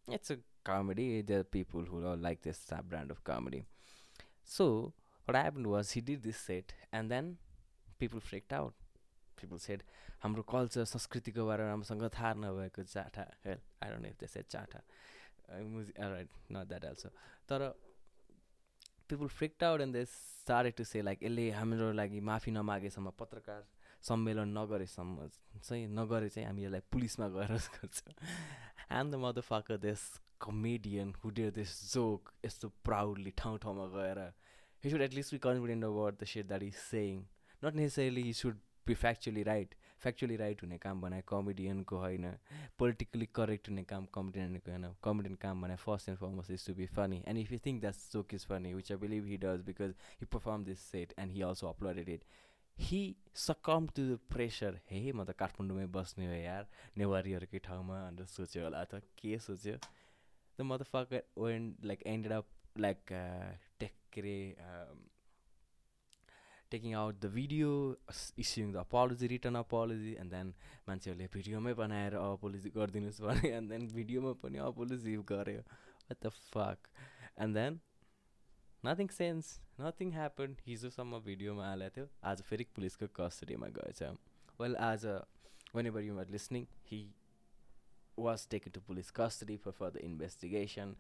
it's 0.09 0.31
a 0.31 0.39
comedy. 0.65 1.23
There 1.23 1.41
are 1.41 1.45
people 1.45 1.83
who 1.83 2.03
don't 2.03 2.23
like 2.23 2.43
this 2.43 2.61
brand 2.89 3.11
of 3.11 3.25
comedy. 3.25 3.65
So 4.45 4.93
what 5.25 5.37
happened 5.37 5.67
was 5.67 5.93
he 5.93 6.01
did 6.01 6.23
this 6.23 6.37
set, 6.37 6.73
and 6.93 7.11
then 7.11 7.37
people 7.99 8.21
freaked 8.21 8.53
out. 8.53 8.75
People 9.37 9.59
said, 9.59 9.83
हाम्रो 10.23 10.43
culture 10.47 10.85
संस्कृतिको 10.87 11.47
बारेमा 11.47 11.69
राम्रोसँग 11.69 12.03
थाहा 12.15 12.69
चाटा 12.71 13.23
hell 13.47 13.59
I 13.83 13.91
don't 13.91 14.03
know 14.03 14.09
if 14.09 14.19
they 14.21 14.27
said 14.27 14.47
चाटा 14.55 14.81
right 15.51 16.29
not 16.53 16.67
that 16.71 16.85
also 16.85 17.09
तर 17.51 17.61
people 19.13 19.29
freaked 19.29 19.65
out 19.65 19.81
and 19.81 19.93
they 19.95 20.05
started 20.05 20.75
to 20.75 20.85
say 20.85 21.01
like 21.03 21.23
यसले 21.23 21.51
हाम्रो 21.53 21.91
लागि 21.93 22.21
माफी 22.25 22.51
नमागेसम्म 22.51 23.11
पत्रकार 23.19 23.65
सम्मेलन 24.03 24.57
नगरेसम्म 24.59 25.27
चाहिँ 25.59 25.87
नगरे 25.89 26.29
चाहिँ 26.29 26.47
हामी 26.47 26.65
यसलाई 26.65 26.81
पुलिसमा 26.93 27.29
गएर 27.29 27.53
गर्छ। 27.75 28.03
And 28.93 29.13
the 29.13 29.21
mother 29.25 29.41
fucker 29.41 29.77
this 29.79 30.07
comedian 30.41 31.13
who 31.15 31.31
dare 31.31 31.51
this 31.51 31.75
joke 31.93 32.33
यस्तो 32.45 32.69
प्राउडली 32.85 33.31
ठाउँ 33.37 33.59
ठाउँमा 33.59 33.87
गएर 33.93 34.21
he 34.85 34.91
should 34.91 35.03
at least 35.03 35.35
be 35.35 35.39
confident 35.45 35.85
about 35.85 36.21
the 36.23 36.33
set 36.33 36.47
that 36.47 36.63
is 36.63 36.75
saying 36.87 37.23
not 37.63 37.75
necessarily 37.75 38.23
he 38.23 38.33
should 38.33 38.61
be 38.87 38.95
factually 38.97 39.43
right 39.43 39.75
factually 40.03 40.37
right 40.37 40.63
हुने 40.63 40.79
काम 40.79 41.01
भने 41.01 41.23
कमेडियनको 41.29 41.97
होइन 41.97 42.31
politically 42.79 43.27
correct 43.35 43.69
हुने 43.69 43.85
काम 43.85 44.07
कमेडियनको 44.15 44.71
होइन 44.71 44.95
कमेडियन 45.05 45.35
काम 45.43 45.63
भने 45.63 45.77
first 45.77 46.09
and 46.09 46.21
foremost 46.21 46.51
is 46.51 46.67
to 46.67 46.75
be 46.75 46.87
funny 46.95 47.23
and 47.27 47.39
if 47.39 47.53
you 47.53 47.59
think 47.67 47.81
that's 47.81 48.13
joke 48.13 48.35
is 48.35 48.47
funny 48.47 48.75
which 48.75 48.93
I 48.93 48.99
believe 48.99 49.27
he 49.27 49.37
does 49.37 49.63
because 49.63 49.95
he 50.21 50.27
perform 50.27 50.65
this 50.65 50.81
set 50.91 51.15
and 51.19 51.33
he 51.33 51.43
also 51.43 51.69
uploaded 51.69 52.09
it 52.09 52.25
he 52.77 53.01
succumb 53.37 53.87
to 53.87 54.03
the 54.03 54.19
pressure 54.29 54.81
hey 54.91 55.01
म 55.13 55.25
त 55.25 55.37
काठमाडौँमै 55.39 55.87
बस्ने 55.87 56.27
हो 56.27 56.33
यार 56.35 56.69
नेवारीहरूकै 56.97 57.59
ठाउँमा 57.59 57.99
भनेर 58.07 58.27
सोच्यो 58.29 58.65
होला 58.65 58.85
त। 58.85 59.03
के 59.19 59.39
सोच्यो? 59.39 59.77
त 60.59 60.61
म 60.61 60.77
त 60.77 60.83
fuck 60.89 61.23
when 61.39 61.75
like 61.85 62.03
ended 62.07 62.33
up 62.33 62.79
like 62.79 63.01
take 63.79 63.93
taking 66.73 66.95
out 66.95 67.21
the 67.21 67.29
video, 67.31 67.97
issuing 68.37 68.73
the 68.73 68.81
apology, 68.81 69.29
written 69.29 69.57
apology, 69.57 70.17
and 70.17 70.31
then 70.31 70.53
मान्छेहरूले 70.89 71.27
भिडियोमै 71.35 71.73
बनाएर 71.79 72.15
अपोलोजी 72.19 72.71
गरिदिनुहोस् 72.77 73.21
भने 73.23 73.49
एन्ड 73.57 73.71
देन 73.73 73.83
भिडियोमा 73.95 74.33
पनि 74.43 74.59
अपोलोजी 74.67 75.17
गऱ्यो 75.31 75.63
what 75.63 76.19
the 76.25 76.33
fuck 76.49 76.89
and 77.45 77.55
then 77.59 77.81
nothing 78.85 79.09
sense 79.17 79.51
nothing 79.81 80.13
happen 80.19 80.57
हिजोसम्म 80.67 81.21
भिडियोमा 81.29 81.67
हालेको 81.69 81.95
थियो 81.97 82.07
आज 82.31 82.43
फेरि 82.49 82.67
पुलिसको 82.77 83.11
कस्टडीमा 83.21 83.69
गएछ 83.79 84.03
वेल 84.61 84.77
आज 84.89 85.07
whenever 85.93 86.09
you 86.09 86.19
are 86.25 86.33
listening 86.37 86.67
he 86.91 87.03
was 88.19 88.49
taken 88.55 88.79
to 88.79 88.81
police 88.89 89.11
custody 89.21 89.57
for 89.67 89.79
for 89.79 89.91
the 89.91 90.09
investigation 90.11 90.97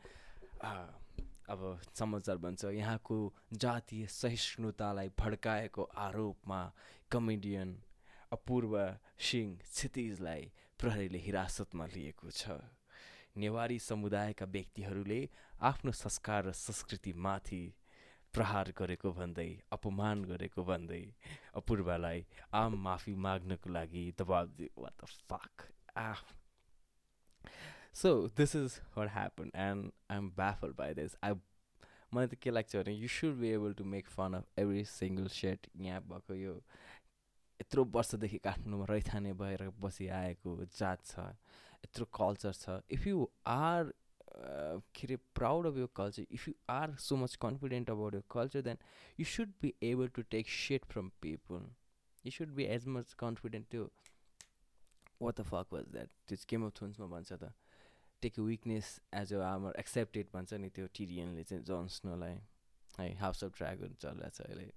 अब 1.50 1.80
समाचार 1.94 2.36
भन्छ 2.38 2.64
यहाँको 2.64 3.16
जातीय 3.54 4.06
सहिष्णुतालाई 4.08 5.08
भड्काएको 5.18 5.82
आरोपमा 5.82 6.60
कमेडियन 7.10 7.76
अपूर्व 8.32 8.74
सिंह 9.20 9.56
क्षितिजलाई 9.62 10.50
प्रहरीले 10.80 11.18
हिरासतमा 11.18 11.86
लिएको 11.86 12.30
छ। 12.30 12.60
नेवारी 13.36 13.78
समुदायका 13.78 14.46
व्यक्तिहरूले 14.46 15.20
आफ्नो 15.62 15.92
संस्कार 15.92 16.44
र 16.44 16.52
संस्कृतिमाथि 16.52 17.62
प्रहार 18.34 18.72
गरेको 18.78 19.12
भन्दै 19.12 19.50
अपमान 19.72 20.24
गरेको 20.24 20.64
भन्दै 20.64 21.04
अपूर्वलाई 21.56 22.24
आम 22.54 22.76
माफी 22.84 23.14
माग्नको 23.24 23.70
लागि 23.70 24.04
दबाब 24.18 24.48
दियो। 24.58 24.82
What 24.82 24.94
the 25.00 25.04
fuck 25.28 25.68
So 27.94 28.30
this 28.34 28.54
is 28.54 28.80
what 28.94 29.10
happened, 29.10 29.50
and 29.54 29.92
I'm 30.08 30.30
baffled 30.30 30.76
by 30.76 30.92
this. 30.94 31.14
I 31.22 31.34
मलाई 32.14 32.26
त 32.28 32.34
के 32.44 32.50
लाग्छ 32.50 32.76
भने 32.76 32.92
you 32.92 33.08
should 33.08 33.36
be 33.40 33.48
able 33.56 33.74
to 33.74 33.84
make 33.92 34.08
fun 34.08 34.34
of 34.34 34.58
every 34.58 34.84
single 34.84 35.28
set 35.34 35.66
यहाँ 35.80 36.00
भएको 36.08 36.34
यो 36.34 36.54
यत्रो 37.60 37.84
वर्षदेखि 37.96 38.38
काठमाडौँमा 38.46 38.86
रैथाने 38.90 39.32
भएर 39.42 39.68
बसिआएको 39.84 40.56
जात 40.78 41.04
छ 41.06 41.26
यत्रो 41.84 42.04
कल्चर 42.18 42.52
छ. 42.52 42.80
इफ 42.90 43.06
यु 43.06 43.28
आर 43.54 43.92
के 44.96 45.06
अरे 45.06 45.16
proud 45.36 45.66
of 45.66 45.76
your 45.78 45.88
culture 45.96 46.26
if 46.32 46.48
you 46.48 46.54
are 46.74 46.94
so 47.06 47.16
much 47.22 47.36
confident 47.46 47.90
about 47.90 48.14
your 48.14 48.22
culture 48.36 48.62
then 48.68 48.78
you 49.20 49.26
should 49.36 49.52
be 49.62 49.74
able 49.92 50.08
to 50.16 50.22
take 50.36 50.48
set 50.58 50.84
from 50.92 51.10
people 51.22 51.66
you 52.24 52.32
should 52.38 52.54
be 52.60 52.64
as 52.76 52.86
much 52.96 53.12
confident 53.24 53.70
त्यो 53.70 53.90
what 55.22 55.40
the 55.40 55.44
fuck 55.50 55.72
was 55.72 55.92
that 55.92 56.08
त्यो 56.28 56.44
game 56.50 56.66
of 56.66 56.80
थोन्समा 56.80 57.06
भन्छ 57.16 57.32
त। 57.32 57.52
Take 58.22 58.38
weakness 58.38 58.88
as 59.20 59.32
a 59.34 59.40
armour 59.48 59.78
accepted 59.78 60.26
भन्छ 60.34 60.54
नि 60.64 60.68
त्यो 60.78 60.86
टिरियनले 60.98 61.44
चाहिँ 61.50 61.64
जन 61.70 61.86
स्नोलाई 61.98 62.38
है 62.98 63.12
हाउस 63.18 63.44
अफ 63.44 63.58
ड्रागन 63.58 63.94
चलिरहेको 64.00 64.30
छ 64.36 64.40
अहिले। 64.46 64.70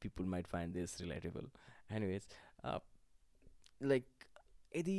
People 0.00 0.26
might 0.32 0.46
find 0.46 0.74
this 0.74 1.00
relatable 1.00 1.50
anyways 1.96 2.26
like 3.92 4.06
यदि 4.76 4.98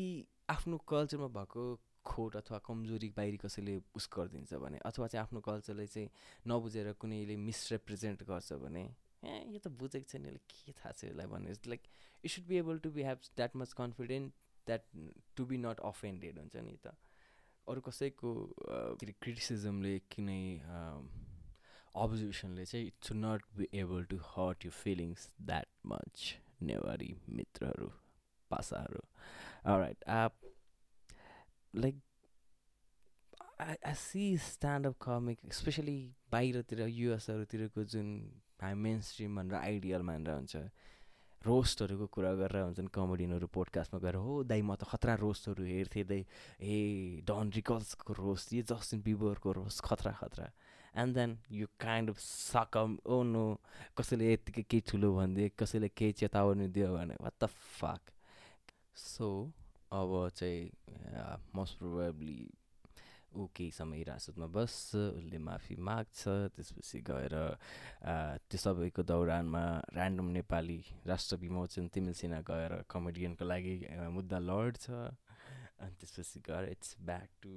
आफ्नो 0.50 0.78
कल्चरमा 0.90 1.28
भएको 1.36 1.66
खोट 2.08 2.36
अथवा 2.36 2.58
कमजोरी 2.66 3.10
बाहिरी 3.16 3.38
कसैले 3.38 3.76
उस 3.96 4.10
गरिदिन्छ 4.14 4.54
भने 4.64 4.78
अथवा 4.90 5.08
चाहिँ 5.08 5.22
आफ्नो 5.24 5.40
कल्चरलाई 5.48 5.88
चाहिँ 5.94 6.10
नबुझेर 6.48 6.92
कुनैले 7.02 7.36
मिसरिप्रेजेन्ट 7.48 8.24
गर्छ 8.30 8.54
भने 8.64 8.84
ए 8.84 9.34
यो 9.54 9.60
त 9.60 9.68
बुझेको 9.82 10.08
छैन 10.12 10.26
यसले 10.26 10.40
के 10.54 10.72
थाहा 10.80 10.92
छ 10.92 11.12
यसलाई 11.12 11.28
भने 11.34 11.54
like 11.74 11.82
you 12.24 12.30
should 12.36 12.48
be 12.48 12.58
able 12.58 12.80
to 12.86 12.92
be 12.98 13.04
have 13.10 13.20
that 13.38 13.56
much 13.64 13.74
confident 13.82 14.34
that 14.68 14.84
to 15.36 15.46
be 15.52 15.58
not 15.66 15.80
offended 15.92 16.40
हुन्छ 16.40 16.56
नि 16.70 16.78
त। 16.86 16.96
अरू 17.68 17.82
कसैको 17.88 18.30
क्रिटिसिजमले 19.04 19.94
किनै 20.16 20.44
अब्जर्भेसनले 22.04 22.66
चाहिँ 22.66 22.88
it's 22.88 23.12
not 23.16 23.42
be 23.58 23.68
able 23.82 24.04
to 24.12 24.18
hurt 24.26 24.66
you 24.66 24.72
feelings 24.72 25.30
that 25.42 25.70
much 25.94 26.26
Newari 26.70 27.12
मित्रहरू 27.30 27.90
पासाहरू। 28.52 29.02
Right 29.80 30.00
like 31.74 31.96
I 33.62 33.94
see 34.00 34.26
standup 34.48 34.96
comic 35.02 35.54
specially 35.54 36.00
बाहिरतिर 36.32 36.80
युएसहरूतिरको 36.88 37.84
जुन 37.94 38.10
हामी 38.62 38.82
मेन 38.82 39.02
स्ट्रिम 39.08 39.36
भनेर 39.38 39.56
आइडियल 39.56 40.02
मानेर 40.10 40.34
हुन्छ। 40.36 40.56
रोस्टहरूको 41.48 42.06
कुरा 42.12 42.32
गरेर 42.42 42.64
हुन्छन् 42.64 42.88
कमेडियनहरू 42.92 43.48
पोडकास्टमा 43.56 44.00
गएर 44.04 44.16
हो 44.20 44.44
दाइ 44.44 44.62
म 44.62 44.76
त 44.76 44.84
खतरा 44.92 45.14
रोस्टहरू 45.24 45.64
हेर्थेँ 45.64 46.06
दाइ। 46.12 46.22
ए 46.62 46.78
डन 47.24 47.52
रिकल्सको 47.56 48.14
रोस्ट 48.14 48.54
यो 48.54 48.64
जस्टिन 48.68 49.02
बिबरको 49.08 49.52
रोस्ट 49.60 49.80
खतरा 49.88 50.12
खतरा। 50.22 50.48
And 50.98 51.14
then 51.16 51.38
you 51.52 51.68
kind 51.80 52.10
of 52.10 52.20
succumb 52.20 52.98
oh 53.06 53.22
no 53.24 53.46
कसैले 53.98 54.34
यत्तिकै 54.34 54.64
केही 54.66 54.82
ठुलो 54.90 55.14
भनिदियो 55.16 55.50
कसैले 55.56 55.90
केही 55.94 56.12
चेतावनी 56.20 56.68
दियो 56.74 56.90
भने 56.94 57.16
वाट 57.22 57.36
द 57.44 57.46
फाक 57.80 58.02
सो 58.98 59.30
अब 59.94 60.12
चाहिँ 60.36 60.62
मोस्ट 61.56 61.78
प्रोभाब्ली 61.80 62.40
ऊ 63.38 63.46
केही 63.56 63.72
समय 63.72 63.98
हिरासतमा 63.98 64.48
बस्छ 64.50 64.96
उसले 65.18 65.38
माफी 65.38 65.76
माग्छ 65.78 66.22
त्यसपछि 66.58 67.00
गएर 67.06 67.36
त्यो 68.50 68.58
सबैको 68.58 69.02
दौरानमा 69.06 69.64
ऱ्यान्डम 69.94 70.28
नेपाली 70.38 70.80
राष्ट्र 71.06 71.36
विमोचन 71.38 71.88
तिमिल 71.94 72.14
सिन्हा 72.18 72.42
गएर 72.50 72.72
कमेडियनको 72.90 73.46
लागि 73.46 73.76
मुद्दा 74.18 74.40
लड्छ। 74.42 74.86
अनि 74.90 75.94
त्यसपछि 76.02 76.40
गएर 76.50 76.64
इट्स 76.74 76.96
ब्याक 77.06 77.30
टु 77.42 77.52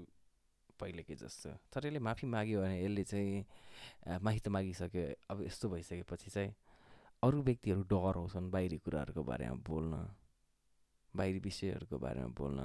पहिलेकै 0.80 1.16
जस्तो। 1.16 1.50
तर 1.72 1.86
यसले 1.86 2.00
माफी 2.04 2.26
माग्यो 2.28 2.60
भने 2.60 2.76
यसले 2.84 3.04
चाहिँ 3.04 4.20
माफी 4.20 4.40
त 4.44 4.48
मागिसक्यो। 4.52 5.04
अब 5.32 5.42
यस्तो 5.48 5.68
भइसकेपछि 5.72 6.30
चाहिँ 6.30 6.52
अरू 7.24 7.42
व्यक्तिहरू 7.48 7.82
डराउँछन् 7.88 8.50
बाहिरी 8.52 8.78
कुराहरूको 8.84 9.22
बारेमा 9.24 9.56
बोल्न। 9.64 9.94
बाहिरी 11.16 11.40
विषयहरूको 11.48 11.96
बारेमा 11.98 12.30
बोल्न। 12.36 12.60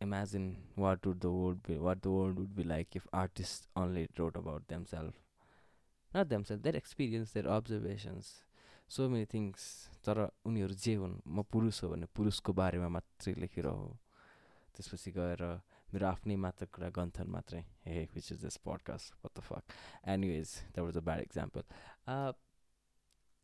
Imagine 0.00 0.56
what 0.76 1.06
would 1.06 1.20
the 1.20 1.30
world 1.30 1.62
be 1.62 1.78
what 1.78 2.02
the 2.02 2.10
world 2.10 2.38
would 2.38 2.54
be 2.54 2.64
like 2.64 2.94
if 2.94 3.06
artists 3.12 3.66
only 3.76 4.08
wrote 4.18 4.36
about 4.36 4.68
themselves 4.68 5.16
not 6.12 6.26
themselves 6.26 6.62
their 6.62 6.76
experience 6.76 7.32
their 7.34 7.46
observations 7.54 8.26
so 8.90 9.08
many 9.08 9.26
things 9.32 9.64
तर 10.04 10.18
उनीहरू 10.48 10.74
जे 10.84 10.94
हुन् 10.94 11.16
म 11.28 11.42
पुरुष 11.52 11.82
हो 11.84 11.88
भने 11.90 12.06
पुरुषको 12.16 12.52
बारेमा 12.60 12.88
मात्रै 12.96 13.34
लेखिरह 13.44 13.82
त्यसपछि 14.74 15.10
गएर 15.18 15.42
मेरो 15.92 16.06
आफ्नै 16.06 16.36
मात्र 16.44 16.66
कुरा 16.72 16.88
गन्थन 16.96 17.28
मात्रै 17.36 17.60
hey 17.86 18.04
which 18.14 18.32
is 18.32 18.40
this 18.44 18.56
podcast 18.64 19.14
what 19.22 19.32
the 19.38 19.44
fuck 19.48 19.76
anyways 20.14 20.54
that 20.72 20.84
was 20.86 20.96
a 20.96 21.04
bad 21.08 21.20
example 21.20 21.62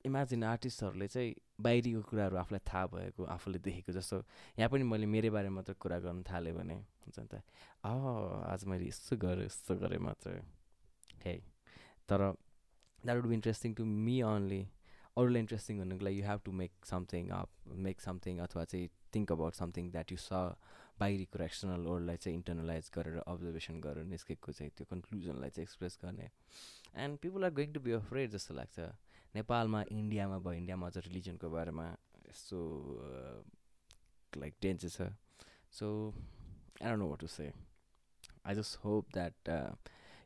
imagine 0.04 0.44
आर्टिस्टहरूले 0.44 1.06
चाहिँ 1.08 1.34
बाहिरीको 1.64 2.00
कुराहरू 2.08 2.36
आफूलाई 2.36 2.60
थाहा 2.68 2.86
भएको 2.92 3.24
आफूले 3.24 3.58
देखेको 3.64 3.92
जस्तो 3.92 4.16
यहाँ 4.58 4.68
पनि 4.68 4.84
मैले 4.84 5.06
मेरो 5.08 5.30
बारेमा 5.32 5.54
मात्र 5.56 5.72
कुरा 5.80 5.98
गर्न 6.04 6.22
थालेँ 6.28 6.52
भने 6.52 6.74
हुन्छ 6.74 7.18
नि 7.18 7.28
त। 7.32 7.40
आज 7.84 8.64
मैले 8.68 8.88
यस्तो 8.88 9.16
गरेँ 9.16 9.46
यस्तो 9.46 9.74
गरेँ 9.80 9.98
मात्रै। 10.04 10.40
हे। 11.24 11.34
तर 12.08 12.20
that 13.00 13.16
would 13.16 13.28
be 13.28 13.34
interesting 13.34 13.74
to 13.74 13.84
me 13.84 14.20
only 14.20 14.60
अरूलाई 15.16 15.40
इन्ट्रेस्टिङ 15.40 15.78
हुनुको 15.78 16.04
लागि 16.04 16.20
you 16.20 16.26
have 16.26 16.40
to 16.44 16.52
make 16.52 16.72
something 16.84 17.28
up 17.40 17.50
make 17.86 18.00
something 18.00 18.38
अथवा 18.44 18.64
चाहिँ 18.64 18.88
think 19.14 19.32
about 19.32 19.54
something 19.54 19.90
that 19.90 20.12
you 20.12 20.18
saw 20.20 20.60
बाहिरी 21.00 21.24
कुरा 21.32 21.44
एक्सटर्नल 21.44 21.86
वर्ल्डलाई 21.90 22.16
चाहिँ 22.16 22.36
इन्टर्नलाइज 22.38 22.90
गरेर 22.94 23.16
अब्जर्भेसन 23.24 23.80
गरेर 23.80 24.04
निस्केको 24.12 24.52
चाहिँ 24.52 24.72
त्यो 24.76 24.86
कन्क्लुजनलाई 24.90 25.50
चाहिँ 25.50 25.64
एक्सप्रेस 25.64 25.98
गर्ने। 26.04 26.28
And 27.04 27.18
people 27.24 27.44
are 27.44 27.52
going 27.54 27.72
to 27.72 27.80
be 27.80 27.92
afraid 27.98 28.30
जस्तो 28.36 28.54
लाग्छ। 28.54 28.78
नेपालमा 29.34 29.80
इन्डियामा 29.90 30.38
भयो। 30.38 30.52
इन्डियामा 30.62 30.86
अझ 30.86 30.96
रिलिजनको 31.06 31.50
बारेमा 31.50 31.86
यस्तो 32.28 32.58
लाइक 34.32 34.54
डेन्जर 34.62 34.88
छ। 34.96 35.10
So 35.78 35.86
I 36.82 36.96
know 36.96 37.08
what 37.10 37.20
to 37.20 37.26
say 37.26 37.46
I 38.46 38.54
just 38.54 38.78
hope 38.84 39.12
that 39.14 39.50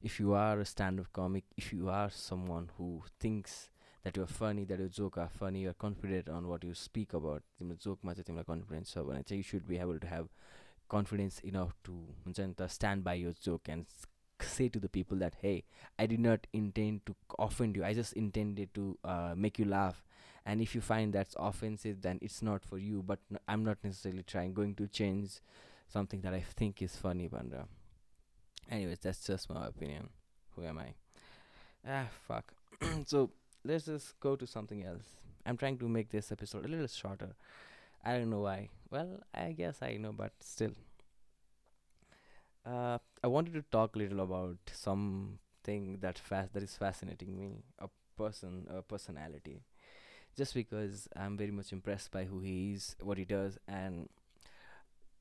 if 0.04 0.20
you 0.20 0.32
are 0.42 0.62
standup 1.00 1.06
comic 1.14 1.44
if 1.58 1.72
you 1.74 1.88
are 1.94 2.08
someone 2.48 2.68
who 2.78 2.88
thinks 3.24 3.54
that 4.02 4.18
you're 4.18 4.32
funny 4.32 4.64
that 4.66 4.80
you 4.80 4.88
joke 4.98 5.18
are 5.18 5.28
funny 5.38 5.62
you're 5.62 5.74
confident 5.80 6.28
on 6.36 6.44
what 6.52 6.64
you 6.64 6.74
speak 6.82 7.14
about 7.14 7.42
तिम्रो 7.58 7.76
जोकमा 7.84 8.12
चाहिँ 8.12 8.26
तिमीलाई 8.26 8.48
confidence 8.52 8.92
छ 8.92 9.04
भने 9.08 9.22
चाहिँ 9.22 9.40
you 9.42 9.48
should 9.50 9.66
be 9.68 9.76
able 9.86 9.98
to 10.04 10.08
have 10.08 10.28
confidence 10.90 11.40
enough 11.44 11.74
to 11.84 11.94
हुन्छ 12.26 12.38
नि 12.40 12.54
त 12.54 12.68
stand 12.76 13.04
by 13.04 13.22
your 13.22 13.34
joke 13.42 13.70
and 13.70 13.84
say 14.42 14.68
to 14.68 14.78
the 14.78 14.88
people 14.88 15.16
that 15.18 15.34
hey 15.40 15.64
i 15.98 16.06
did 16.06 16.20
not 16.20 16.46
intend 16.52 17.04
to 17.06 17.14
offend 17.38 17.76
you. 17.76 17.84
I 17.84 17.94
just 17.94 18.12
intended 18.14 18.72
to 18.74 18.98
uh, 19.04 19.34
make 19.36 19.58
you 19.58 19.64
laugh. 19.64 20.04
And 20.46 20.62
if 20.62 20.74
you 20.74 20.80
find 20.80 21.12
that's 21.12 21.36
offensive 21.38 22.00
then 22.02 22.18
it's 22.22 22.40
not 22.42 22.64
for 22.64 22.78
you 22.78 23.02
but 23.02 23.18
n- 23.30 23.38
i'm 23.48 23.64
not 23.64 23.78
necessarily 23.84 24.22
trying 24.22 24.54
going 24.54 24.74
to 24.76 24.86
change 24.86 25.40
something 25.88 26.20
that 26.22 26.32
i 26.34 26.40
think 26.40 26.80
is 26.82 26.96
funny 26.96 27.28
banda 27.28 27.66
anyways 28.70 28.98
that's 29.00 29.24
just 29.26 29.50
my 29.52 29.66
opinion. 29.66 30.08
Who 30.56 30.64
am 30.64 30.78
i? 30.78 30.94
Ah 31.86 32.06
fuck. 32.26 32.52
So 33.06 33.30
let's 33.64 33.84
just 33.86 34.18
go 34.20 34.36
to 34.36 34.46
something 34.46 34.84
else. 34.84 35.04
I'm 35.46 35.56
trying 35.56 35.78
to 35.78 35.88
make 35.88 36.10
this 36.10 36.30
episode 36.32 36.64
a 36.64 36.68
little 36.68 36.86
shorter. 36.86 37.34
I 38.04 38.12
don't 38.18 38.30
know 38.30 38.40
why. 38.40 38.68
Well 38.90 39.20
i 39.34 39.52
guess 39.52 39.82
i 39.82 39.96
know 39.98 40.12
but 40.12 40.32
still 40.40 40.72
uh, 42.67 42.97
I 43.23 43.27
wanted 43.27 43.53
to 43.53 43.61
talk 43.71 43.95
a 43.95 43.99
little 43.99 44.21
about 44.21 44.57
something 44.71 45.99
that 46.01 46.17
fas- 46.19 46.49
that 46.53 46.63
is 46.63 46.75
fascinating 46.77 47.37
me, 47.37 47.63
a 47.79 47.89
person, 48.17 48.67
a 48.69 48.81
personality, 48.81 49.61
just 50.37 50.53
because 50.53 51.07
I'm 51.15 51.37
very 51.37 51.51
much 51.51 51.71
impressed 51.73 52.11
by 52.11 52.25
who 52.25 52.39
he 52.41 52.73
is, 52.73 52.95
what 53.01 53.17
he 53.17 53.25
does, 53.25 53.57
and 53.67 54.09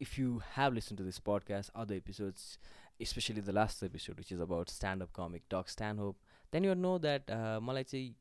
if 0.00 0.18
you 0.18 0.42
have 0.54 0.74
listened 0.74 0.98
to 0.98 1.04
this 1.04 1.18
podcast, 1.20 1.70
other 1.74 1.94
episodes, 1.94 2.58
especially 3.00 3.40
the 3.40 3.52
last 3.52 3.82
episode, 3.82 4.18
which 4.18 4.32
is 4.32 4.40
about 4.40 4.68
stand-up 4.68 5.12
comic 5.12 5.48
Doc 5.48 5.68
Stanhope, 5.68 6.16
then 6.50 6.64
you 6.64 6.74
know 6.74 6.98
that 6.98 7.22
uh, 7.30 7.60
मलाई 7.60 7.84
चाहिँ 7.92 8.14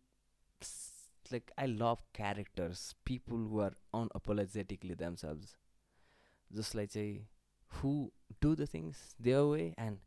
s- 0.61 1.09
like 1.31 1.51
I 1.57 1.65
love 1.67 2.03
characters, 2.13 2.95
people 3.05 3.37
who 3.37 3.59
are 3.61 3.73
unapologetically 3.93 4.97
themselves, 4.97 5.55
just 6.53 6.75
like 6.75 6.91
say 6.91 7.21
who 7.68 8.12
do 8.40 8.54
the 8.54 8.66
things 8.66 9.14
their 9.18 9.46
way 9.46 9.74
and 9.76 9.98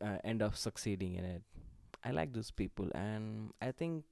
uh, 0.00 0.18
end 0.24 0.42
up 0.42 0.56
succeeding 0.56 1.14
in 1.14 1.24
it. 1.24 1.42
I 2.04 2.10
like 2.10 2.32
those 2.32 2.50
people, 2.50 2.90
and 2.94 3.52
I 3.62 3.72
think 3.72 4.04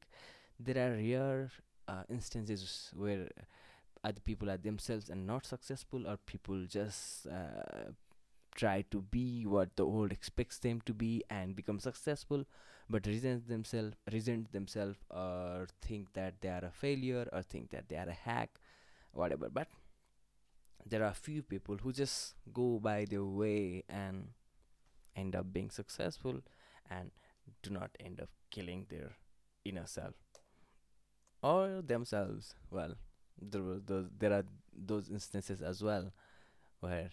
there 0.59 0.89
are 0.89 0.97
rare 0.97 1.51
uh, 1.89 2.05
instances 2.09 2.91
where 2.95 3.29
other 4.03 4.21
people 4.25 4.51
are 4.51 4.57
themselves 4.57 5.11
and 5.11 5.27
not 5.27 5.45
successful, 5.45 6.07
or 6.09 6.17
people 6.17 6.65
just 6.67 7.27
uh, 7.27 7.91
try 8.55 8.85
to 8.91 9.03
be 9.03 9.45
what 9.45 9.77
the 9.77 9.87
world 9.87 10.13
expects 10.13 10.59
them 10.59 10.81
to 10.87 10.95
be 10.95 11.23
and 11.29 11.55
become 11.55 11.79
successful, 11.79 12.47
but 12.89 13.07
resent 13.07 13.47
themselves, 13.47 13.95
resent 14.11 14.53
themselves, 14.53 14.99
or 15.11 15.67
think 15.83 16.13
that 16.15 16.41
they 16.41 16.49
are 16.49 16.65
a 16.65 16.71
failure, 16.71 17.29
or 17.33 17.43
think 17.43 17.71
that 17.71 17.89
they 17.89 17.97
are 17.97 18.09
a 18.09 18.13
hack, 18.13 18.59
whatever. 19.13 19.51
But 19.51 19.69
there 20.89 21.05
are 21.05 21.15
few 21.15 21.43
people 21.43 21.77
who 21.77 21.93
just 21.93 22.35
go 22.53 22.79
by 22.83 23.05
their 23.05 23.25
way 23.25 23.85
and 23.89 24.29
end 25.15 25.37
up 25.37 25.53
being 25.53 25.71
successful 25.71 26.41
and 26.91 27.11
do 27.63 27.71
not 27.71 27.91
end 28.01 28.21
up 28.21 28.29
killing 28.51 28.87
their 28.89 29.13
inner 29.65 29.87
self. 29.87 30.15
Or 31.43 31.83
themselves. 31.83 32.55
Well 32.71 32.95
there 33.41 33.63
were 33.63 33.81
those 33.85 34.09
there 34.19 34.33
are 34.33 34.45
those 34.73 35.09
instances 35.09 35.61
as 35.63 35.83
well 35.83 36.13
where 36.81 37.11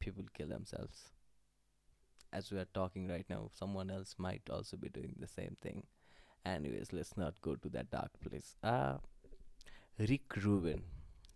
people 0.00 0.24
kill 0.34 0.48
themselves. 0.48 1.10
As 2.32 2.50
we 2.50 2.58
are 2.58 2.68
talking 2.74 3.08
right 3.08 3.26
now 3.28 3.50
someone 3.52 3.90
else 3.90 4.16
might 4.18 4.42
also 4.50 4.76
be 4.76 4.88
doing 4.88 5.14
the 5.18 5.28
same 5.28 5.56
thing. 5.60 5.84
Anyways 6.44 6.92
let's 6.92 7.16
not 7.16 7.40
go 7.40 7.54
to 7.56 7.68
that 7.70 7.90
dark 7.90 8.10
place. 8.20 8.56
Uh 8.62 8.96
rick 9.98 10.36
rubin 10.36 10.82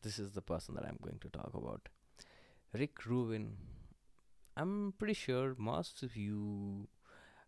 this 0.02 0.20
is 0.20 0.32
the 0.32 0.42
person 0.42 0.76
that 0.76 0.86
I'm 0.86 1.00
going 1.02 1.20
to 1.20 1.30
talk 1.30 1.52
about. 1.54 1.90
Rick 2.74 3.06
Rubin. 3.06 3.58
I'm 4.56 4.94
pretty 5.00 5.14
sure 5.14 5.56
most 5.58 6.04
of 6.04 6.16
you, 6.16 6.88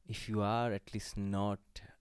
if 0.08 0.28
you 0.28 0.41
are 0.41 0.71
at 0.71 0.93
least 0.93 1.17
not 1.17 1.60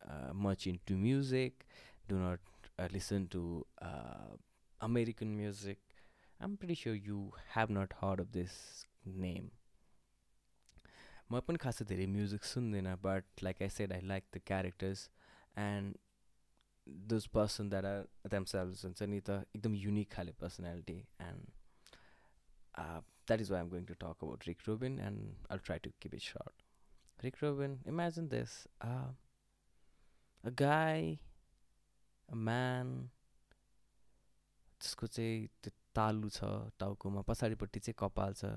uh, 0.08 0.32
much 0.32 0.66
into 0.66 0.94
music, 0.94 1.66
do 2.08 2.16
not 2.16 2.38
uh, 2.78 2.88
listen 2.92 3.26
to 3.28 3.66
uh, 3.82 4.36
American 4.80 5.36
music, 5.36 5.78
I'm 6.40 6.56
pretty 6.56 6.74
sure 6.74 6.94
you 6.94 7.32
have 7.50 7.70
not 7.70 7.92
heard 8.00 8.20
of 8.20 8.32
this 8.32 8.86
name. 9.04 9.50
म 11.32 11.40
पनि 11.40 11.58
खासै 11.60 11.84
धेरै 11.90 12.06
music 12.14 12.44
सुन्दिनँ 12.44 12.96
but 13.04 13.42
like 13.42 13.62
I 13.62 13.68
said 13.76 13.92
I 13.92 14.00
like 14.10 14.24
the 14.34 14.40
characters 14.50 15.04
and 15.58 15.96
those 17.07 17.27
person 17.27 17.69
that 17.69 17.85
are 17.85 18.07
हुन्छ 18.29 19.01
नि 19.03 19.19
त 19.21 19.29
एकदम 19.55 19.75
unique 19.75 20.11
खाले 20.11 20.31
personality 20.41 20.97
and 21.21 21.51
that 23.27 23.41
is 23.41 23.51
why 23.51 23.61
am 23.61 23.69
going 23.69 23.85
to 23.85 23.93
talk 24.03 24.23
about 24.23 24.47
Rick 24.47 24.67
Rubin 24.67 24.99
and 24.99 25.47
I 25.51 25.57
try 25.65 25.79
to 25.79 25.91
keep 26.01 26.13
it 26.15 26.21
short 26.21 27.23
Rick 27.23 27.43
Rubin 27.43 27.79
imagine 27.87 28.27
this 28.29 28.55
a 28.81 30.51
guy 30.63 31.19
a 32.29 32.35
man 32.49 32.95
त्यसको 34.81 35.07
चाहिँ 35.07 35.47
त्यो 35.63 35.71
तालु 35.95 36.29
छ 36.29 36.51
टाउकोमा 36.79 37.21
पछाडिपट्टि 37.29 37.79
चाहिँ 37.79 37.95
कपाल 37.99 38.33
छ 38.41 38.51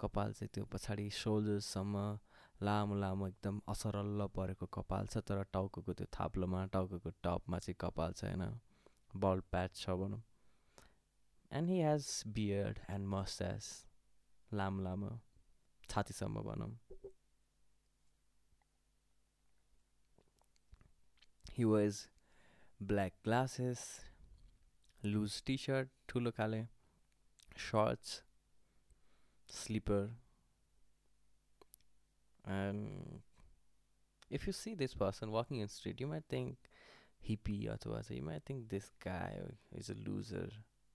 कपाल 0.00 0.32
चाहिँ 0.38 0.50
त्यो 0.54 0.64
पछाडि 0.72 1.10
सोल्जर्ससम्म 1.18 2.06
लामो 2.62 2.94
लामो 2.96 3.26
एकदम 3.28 3.60
असरल्ल 3.68 4.26
परेको 4.36 4.66
कपाल 4.74 5.06
छ 5.06 5.20
तर 5.28 5.42
टाउको 5.52 5.82
त्यो 5.88 6.06
थाप्लोमा 6.18 6.64
टाउको 6.72 7.10
टपमा 7.24 7.58
चाहिँ 7.58 7.76
कपाल 7.80 8.12
छैन। 8.20 8.42
बल 9.24 9.40
प्याच 9.50 9.76
छ 9.76 9.96
भनौँ। 10.00 10.22
And 11.50 11.68
he 11.70 11.80
has 11.82 12.08
beard 12.38 12.78
and 12.90 13.08
moustache 13.08 13.68
लामो 14.50 14.82
लामो 14.82 15.10
छातीसम्म 15.90 16.42
भनौँ। 16.48 16.72
He 21.56 21.64
was 21.64 22.04
black 22.80 23.12
glasses 23.24 23.88
loose 25.00 25.42
T 25.46 25.56
shirt 25.58 25.88
ठुलो 26.08 26.30
खाले 26.36 26.62
shorts 27.70 28.22
slipper 29.48 30.02
and 32.46 33.20
if 34.30 34.46
you 34.46 34.52
see 34.52 34.74
this 34.74 34.94
person 34.94 35.30
walking 35.30 35.60
in 35.60 35.68
street 35.68 36.00
you 36.00 36.06
might 36.06 36.24
think 36.28 36.56
hippie 37.28 37.68
or 37.68 38.14
you 38.14 38.22
might 38.22 38.42
think 38.44 38.68
this 38.68 38.90
guy 39.02 39.34
is 39.74 39.90
a 39.90 39.94
loser. 40.08 40.48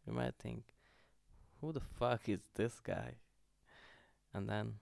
You 0.08 0.14
might 0.14 0.36
think 0.40 0.64
who 1.60 1.72
the 1.72 1.82
fuck 1.82 2.28
is 2.28 2.42
this 2.56 2.80
guy? 2.80 3.16
And 4.34 4.50
then 4.50 4.76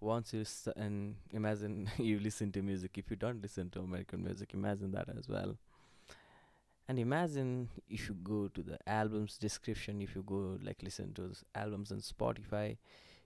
once 0.00 0.34
you 0.34 0.44
st- 0.44 0.76
and 0.76 1.16
imagine 1.32 1.90
you 1.98 2.18
listen 2.18 2.52
to 2.52 2.62
music. 2.62 2.98
If 2.98 3.10
you 3.10 3.16
don't 3.16 3.40
listen 3.42 3.70
to 3.70 3.80
american 3.80 4.22
music 4.22 4.52
imagine 4.54 4.92
that 4.92 5.08
as 5.16 5.28
well. 5.28 5.56
And 6.86 6.98
imagine 6.98 7.70
if 7.88 8.08
you 8.08 8.14
go 8.22 8.48
to 8.48 8.62
the 8.62 8.78
albums 8.86 9.38
description 9.38 10.02
if 10.02 10.14
you 10.14 10.22
go 10.22 10.58
like 10.62 10.82
listen 10.82 11.14
to 11.14 11.32
albums 11.54 11.90
on 11.90 11.98
spotify 11.98 12.76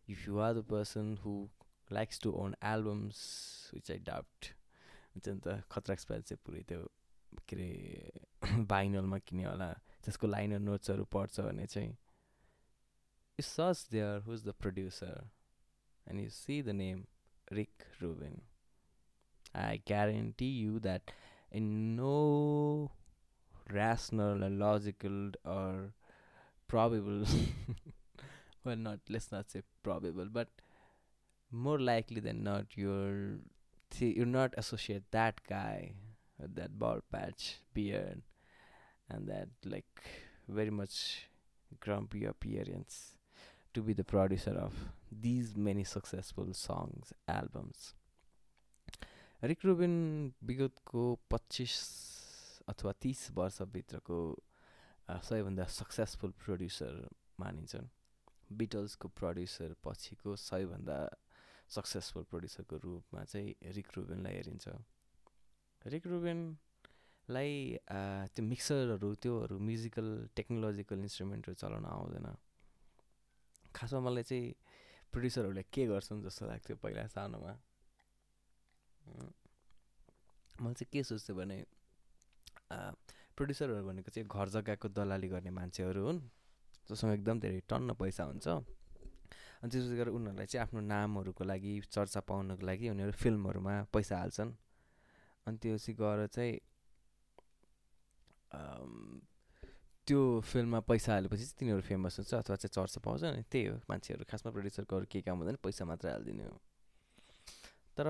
if 0.07 0.27
you 0.27 0.39
are 0.39 0.55
the 0.55 0.63
person 0.63 1.19
who 1.25 1.49
likes 1.91 2.19
to 2.19 2.35
own 2.37 2.55
albums, 2.63 3.71
which 3.73 3.91
I 3.91 3.99
doubt, 3.99 4.53
हुन्छ 5.15 5.29
नि 5.29 5.41
त 5.45 5.63
खतरा 5.73 5.93
expire 5.93 6.23
चाहिँ 6.31 6.41
पुरै 6.47 6.63
त्यो 6.71 6.81
के 7.49 7.57
अरे 7.57 8.65
बाइनलमा 8.73 9.19
किन्यो 9.29 9.51
होला 9.51 9.71
त्यसको 10.05 10.27
लाइनर 10.27 10.59
नोट्सहरू 10.67 11.05
पढ्छ 11.15 11.41
भने 11.49 11.67
चाहिँ 11.75 11.91
you 13.39 13.43
search 13.49 13.87
there 13.93 14.21
who's 14.29 14.45
the 14.49 14.55
producer 14.65 15.17
and 16.07 16.21
you 16.21 16.31
see 16.37 16.61
the 16.63 16.77
name 16.83 17.05
Rick 17.61 17.89
Rubin 18.03 18.39
I 19.65 19.83
guarantee 19.93 20.51
you 20.61 20.79
that 20.87 21.11
in 21.61 21.73
no 21.99 22.15
rational 23.71 24.43
or 24.45 24.51
logical 24.51 25.31
or 25.45 25.93
probable 26.69 27.25
well 28.65 28.77
not 28.77 28.99
let's 29.09 29.31
not 29.31 29.51
say 29.51 29.63
probable 29.83 30.27
but 30.33 30.49
more 31.51 31.79
likely 31.79 32.21
than 32.21 32.43
not 32.43 32.67
you're 32.75 33.39
see, 33.91 34.15
you're 34.17 34.27
not 34.27 34.55
associate 34.57 35.03
that 35.11 35.41
guy 35.49 35.93
with 36.39 36.55
that 36.55 36.79
bald 36.79 37.03
patch 37.11 37.59
beard 37.75 38.23
and 39.11 39.29
that 39.29 39.49
like 39.65 40.03
very 40.49 40.71
much 40.71 41.29
grumpy 41.81 42.25
appearance 42.25 43.15
to 43.75 43.83
be 43.83 43.93
the 43.93 44.05
producer 44.05 44.51
of 44.51 44.73
these 45.11 45.57
many 45.57 45.85
successful 45.85 46.53
songs 46.53 47.13
albums 47.29 47.95
Rick 49.43 49.65
Rubin 49.65 49.93
विगतको 50.45 51.03
पच्चिस 51.31 51.75
अथवा 52.69 52.93
तिस 53.03 53.21
वर्षभित्रको 53.37 54.19
सबैभन्दा 55.09 55.65
successful 55.75 56.33
producer 56.45 56.97
मानिन्छन् 57.41 57.87
बिटल्सको 58.59 59.09
producer 59.21 59.75
पछिको 59.85 60.35
सबैभन्दा 60.47 60.99
सक्सेसफुल 61.69 62.25
प्रड्युसरको 62.31 62.77
रूपमा 62.85 63.25
चाहिँ 63.25 63.73
रिक 63.77 63.89
रुबिनलाई 63.97 64.35
हेरिन्छ। 64.35 64.67
रिक 65.83 66.05
रुबिनलाई 66.07 67.53
त्यो 68.35 68.43
मिक्सरहरू 68.45 69.09
त्योहरू 69.23 69.59
म्युजिकल 69.69 70.09
टेक्नोलोजिकल 70.37 70.99
इन्स्ट्रुमेन्टहरू 71.07 71.55
चलाउन 71.63 71.85
आउँदैन। 71.85 72.27
खासमा 73.77 74.01
मलाई 74.01 74.25
चाहिँ 74.31 74.55
प्रड्युसरहरूले 75.13 75.65
के 75.73 75.83
गर्छन् 75.87 76.23
जस्तो 76.25 76.47
लाग्थ्यो 76.47 76.77
पहिला 76.83 77.07
सानोमा। 77.13 77.53
मैले 80.63 80.75
चाहिँ 80.75 80.91
के 80.93 81.01
सोच्थेँ 81.05 81.37
भने 81.37 81.59
प्रड्युसरहरू 83.37 83.85
भनेको 83.87 84.11
चाहिँ 84.11 84.27
घर 84.27 84.49
जग्गाको 84.57 84.89
दलाली 84.89 85.29
गर्ने 85.29 85.51
मान्छेहरू 85.53 86.01
हुन् 86.07 86.21
जससँग 86.89 87.13
एकदम 87.13 87.37
धेरै 87.41 87.61
टन्न 87.69 87.95
पैसा 87.95 88.25
हुन्छ। 88.25 88.47
अनि 89.63 89.71
त्यसपछि 89.71 89.97
गएर 89.97 90.09
उनीहरूलाई 90.09 90.47
चाहिँ 90.47 90.63
आफ्नो 90.67 90.81
नामहरूको 90.87 91.45
लागि 91.45 91.73
चर्चा 91.91 92.21
पाउनको 92.31 92.67
लागि 92.67 92.89
उनीहरू 92.89 93.13
फिल्महरूमा 93.13 93.75
पैसा 93.95 94.15
हाल्छन्। 94.19 94.53
अनि 95.47 95.57
त्यो 95.63 95.77
गएर 96.01 96.27
चाहिँ 96.27 96.55
त्यो 100.07 100.21
फिल्ममा 100.41 100.81
पैसा 100.89 101.13
हालेपछि 101.13 101.45
चाहिँ 101.45 101.59
तिनीहरू 101.59 101.83
फेमस 101.85 102.15
हुन्छ 102.19 102.35
अथवा 102.35 102.57
चाहिँ 102.57 102.73
चर्चा 102.75 103.01
पाउँछ 103.05 103.23
अनि 103.25 103.43
त्यही 103.51 103.67
हो। 103.67 103.77
मान्छेहरू 103.91 104.25
खासमा 104.31 104.51
प्रड्युसरको 104.53 104.97
अरू 104.97 105.07
केही 105.13 105.23
काम 105.23 105.39
हुँदैन 105.39 105.57
पैसा 105.65 105.85
मात्रै 105.85 106.11
हालिदिने 106.13 106.45
हो। 106.45 106.57
तर 107.97 108.07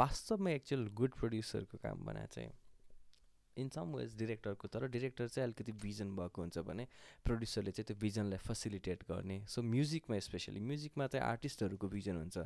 वास्तवमा 0.00 0.50
एक्चुअल 0.50 0.82
गुड 0.94 1.12
प्रड्युसरको 1.20 1.76
काम 1.82 2.04
भने 2.06 2.26
चाहिँ 2.32 2.52
इन 3.58 3.68
सम 3.74 3.94
वेज 3.96 4.16
डिरेक्टरको 4.18 4.68
तर 4.68 4.86
डिरेक्टर 4.96 5.28
चाहिँ 5.28 5.44
अलिकति 5.46 5.72
भिजन 5.82 6.14
भएको 6.16 6.42
हुन्छ 6.42 6.58
भने 6.68 6.86
प्रड्युसरले 7.26 7.72
चाहिँ 7.72 7.86
त्यो 7.86 7.96
भिजनलाई 8.00 8.38
फेसिलिटेट 8.46 9.02
गर्ने. 9.10 9.40
सो 9.46 9.62
म्युजिकमा 9.62 10.18
स्पेसली 10.28 10.60
म्युजिकमा 10.70 11.06
चाहिँ 11.06 11.26
आर्टिस्टहरूको 11.26 11.88
भिजन 11.88 12.16
हुन्छ. 12.16 12.38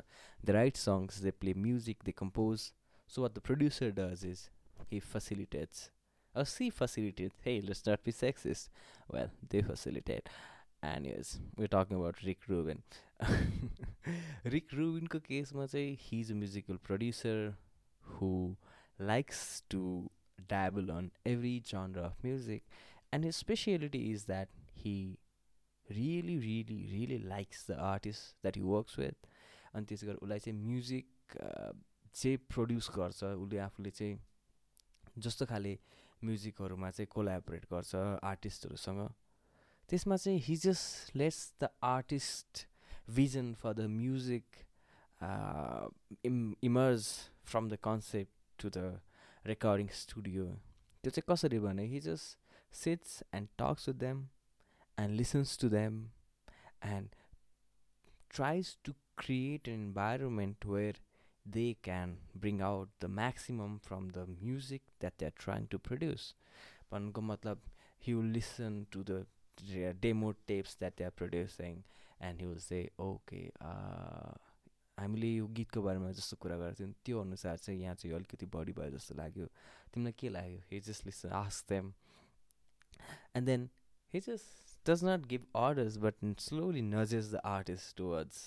They 0.45 0.49
write 0.59 0.77
songs 0.77 1.19
they 1.21 1.31
play 1.39 1.53
music 1.65 2.03
they 2.05 2.11
compose 2.17 2.71
so 3.09 3.21
what 3.21 3.33
the 3.33 3.39
producer 3.47 3.91
does 3.99 4.25
is 4.25 4.47
he 4.91 4.99
facilitates 5.07 5.89
uh 6.35 6.43
she 6.53 6.69
facilitate 6.77 7.33
hey 7.45 7.59
let's 7.61 7.87
not 7.87 8.05
be 8.05 8.11
sexist 8.11 8.71
well 9.13 9.29
they 9.51 9.61
facilitate 9.67 10.29
and 10.85 11.07
yes 11.07 11.35
way 11.59 11.67
talking 11.73 11.97
about 11.97 12.23
Rick 12.23 12.49
Rubin 12.49 12.83
Rick 14.53 14.73
रुबिनको 14.73 15.19
केसमा 15.19 15.65
चाहिँ 15.65 15.97
he 16.01 16.19
is 16.19 16.31
a 16.31 16.35
musical 16.35 16.77
producer 16.85 17.53
who 18.03 18.31
likes 19.01 19.41
to 19.71 19.81
dabble 20.47 20.91
on 20.91 21.11
every 21.25 21.61
genre 21.71 22.03
of 22.03 22.23
music 22.23 22.63
and 23.11 23.23
his 23.23 23.35
speciality 23.35 24.11
is 24.11 24.25
that 24.25 24.49
he 24.83 25.17
really 25.89 26.37
really 26.37 26.79
really 26.93 27.17
likes 27.19 27.63
the 27.63 27.75
artist 27.75 28.35
that 28.43 28.55
he 28.55 28.61
works 28.61 28.97
with 28.97 29.15
अनि 29.75 29.85
त्यसो 29.85 30.05
गरेर 30.07 30.17
उसलाई 30.25 30.39
चाहिँ 30.39 30.57
music 30.59 31.07
चाहिँ 32.15 32.37
produce 32.53 32.89
गर्छ 32.95 33.23
उसले 33.23 33.57
आफूले 33.65 33.89
चाहिँ 33.99 34.17
जस्तो 35.25 35.45
खाले 35.51 35.77
म्युजिकहरूमा 36.23 36.89
चाहिँ 36.91 37.07
कोलाबोरेट 37.15 37.65
गर्छ 37.73 37.95
आर्टिस्टहरूसँग 38.31 39.01
त्यसमा 39.89 40.15
चाहिँ 40.23 40.39
he 40.47 40.55
just 40.65 41.15
lets 41.17 41.41
the 41.61 41.69
artist 41.83 42.65
for 43.61 43.73
the 43.73 43.87
music 43.87 44.67
uh, 45.21 45.87
Im- 46.23 46.55
emerge 46.61 47.07
from 47.43 47.69
the 47.69 47.77
concept 47.77 48.29
to 48.59 48.69
the 48.69 48.99
recording 49.44 49.90
studio 50.02 50.46
त्यो 51.04 51.10
चाहिँ 51.10 51.24
कसरी 51.30 51.58
भने 51.60 51.84
he 51.86 52.00
just 52.00 52.38
sits 52.82 53.22
and 53.34 53.48
talks 53.58 53.88
with 53.88 53.96
them 54.02 54.26
and 54.98 55.16
listens 55.16 55.58
to 55.60 55.68
them 55.78 55.98
and 56.92 57.14
tries 58.36 58.70
to 58.86 58.92
create 59.22 59.68
an 59.72 59.74
environment 59.74 60.64
where 60.66 60.94
they 61.46 61.76
can 61.88 62.14
bring 62.44 62.62
out 62.68 62.88
the 63.04 63.10
maximum 63.18 63.76
from 63.88 64.08
the 64.16 64.24
music 64.40 64.82
that 65.04 65.18
they're 65.18 65.38
trying 65.44 65.68
to 65.74 65.78
produce. 65.88 66.24
भन्नुको 66.92 67.20
मतलब 67.22 67.60
he 68.06 68.14
will 68.14 68.32
listen 68.38 68.80
to 68.96 69.04
the 69.10 69.20
demo 70.06 70.32
tapes 70.48 70.74
that 70.80 70.96
they're 70.96 71.16
producing 71.22 71.82
and 72.22 72.40
he 72.40 72.46
will 72.46 72.58
say 72.58 72.88
okay 73.00 73.40
हामीले 74.99 75.27
यो 75.27 75.47
गीतको 75.57 75.81
बारेमा 75.81 76.11
जस्तो 76.19 76.35
कुरा 76.43 76.57
गरेको 76.57 76.79
थियौँ 76.79 76.93
त्यो 77.05 77.21
अनुसार 77.21 77.57
चाहिँ 77.57 77.81
यहाँ 77.81 77.95
चाहिँ 77.95 78.15
अलिकति 78.15 78.45
बढी 78.55 78.73
भयो 78.79 78.89
जस्तो 78.97 79.15
लाग्यो। 79.15 79.45
तिमीलाई 79.93 80.13
के 80.19 80.29
लाग्यो? 80.29 80.59
हिजले 80.71 81.29
आस्थेम 81.41 81.93
and 83.35 83.45
then 83.45 83.69
his 84.13 84.29
does 84.87 85.03
not 85.05 85.25
give 85.33 85.45
orders 85.55 85.97
but 86.05 86.15
slowly 86.47 86.81
nudges 86.81 87.31
the 87.33 87.41
artist 87.45 87.95
towards 88.11 88.39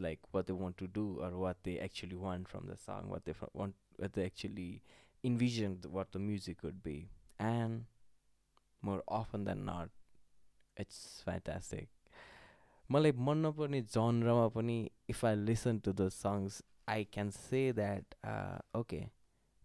like 0.00 0.26
what 0.34 0.46
they 0.46 0.52
want 0.60 0.76
to 0.78 0.86
do 0.98 1.04
or 1.24 1.32
what 1.44 1.56
they 1.64 1.76
actually 1.84 2.16
want 2.26 2.48
from 2.48 2.68
the 2.68 2.76
song 2.84 3.08
what 3.10 3.24
they 3.26 3.32
from 3.40 3.60
want 3.60 4.00
what 4.00 4.14
the 4.14 4.18
actually 4.18 4.70
envision 5.24 5.80
what 5.86 6.12
the 6.16 6.20
music 6.28 6.64
would 6.64 6.82
be 6.84 6.98
and 7.40 7.84
more 8.82 9.04
often 9.20 9.44
than 9.44 9.68
not 9.70 10.80
it's 10.80 11.00
fantastic 11.24 11.88
मलाई 12.92 13.12
मन 13.20 13.38
नपर्ने 13.38 13.80
जनरमा 13.88 14.46
पनि 14.50 14.76
if 15.08 15.24
I 15.24 15.36
listen 15.42 15.78
to 15.80 15.92
the 15.94 16.08
songs 16.14 16.62
I 16.88 17.04
can 17.12 17.30
say 17.32 17.60
that 17.72 18.14
okay 18.76 18.98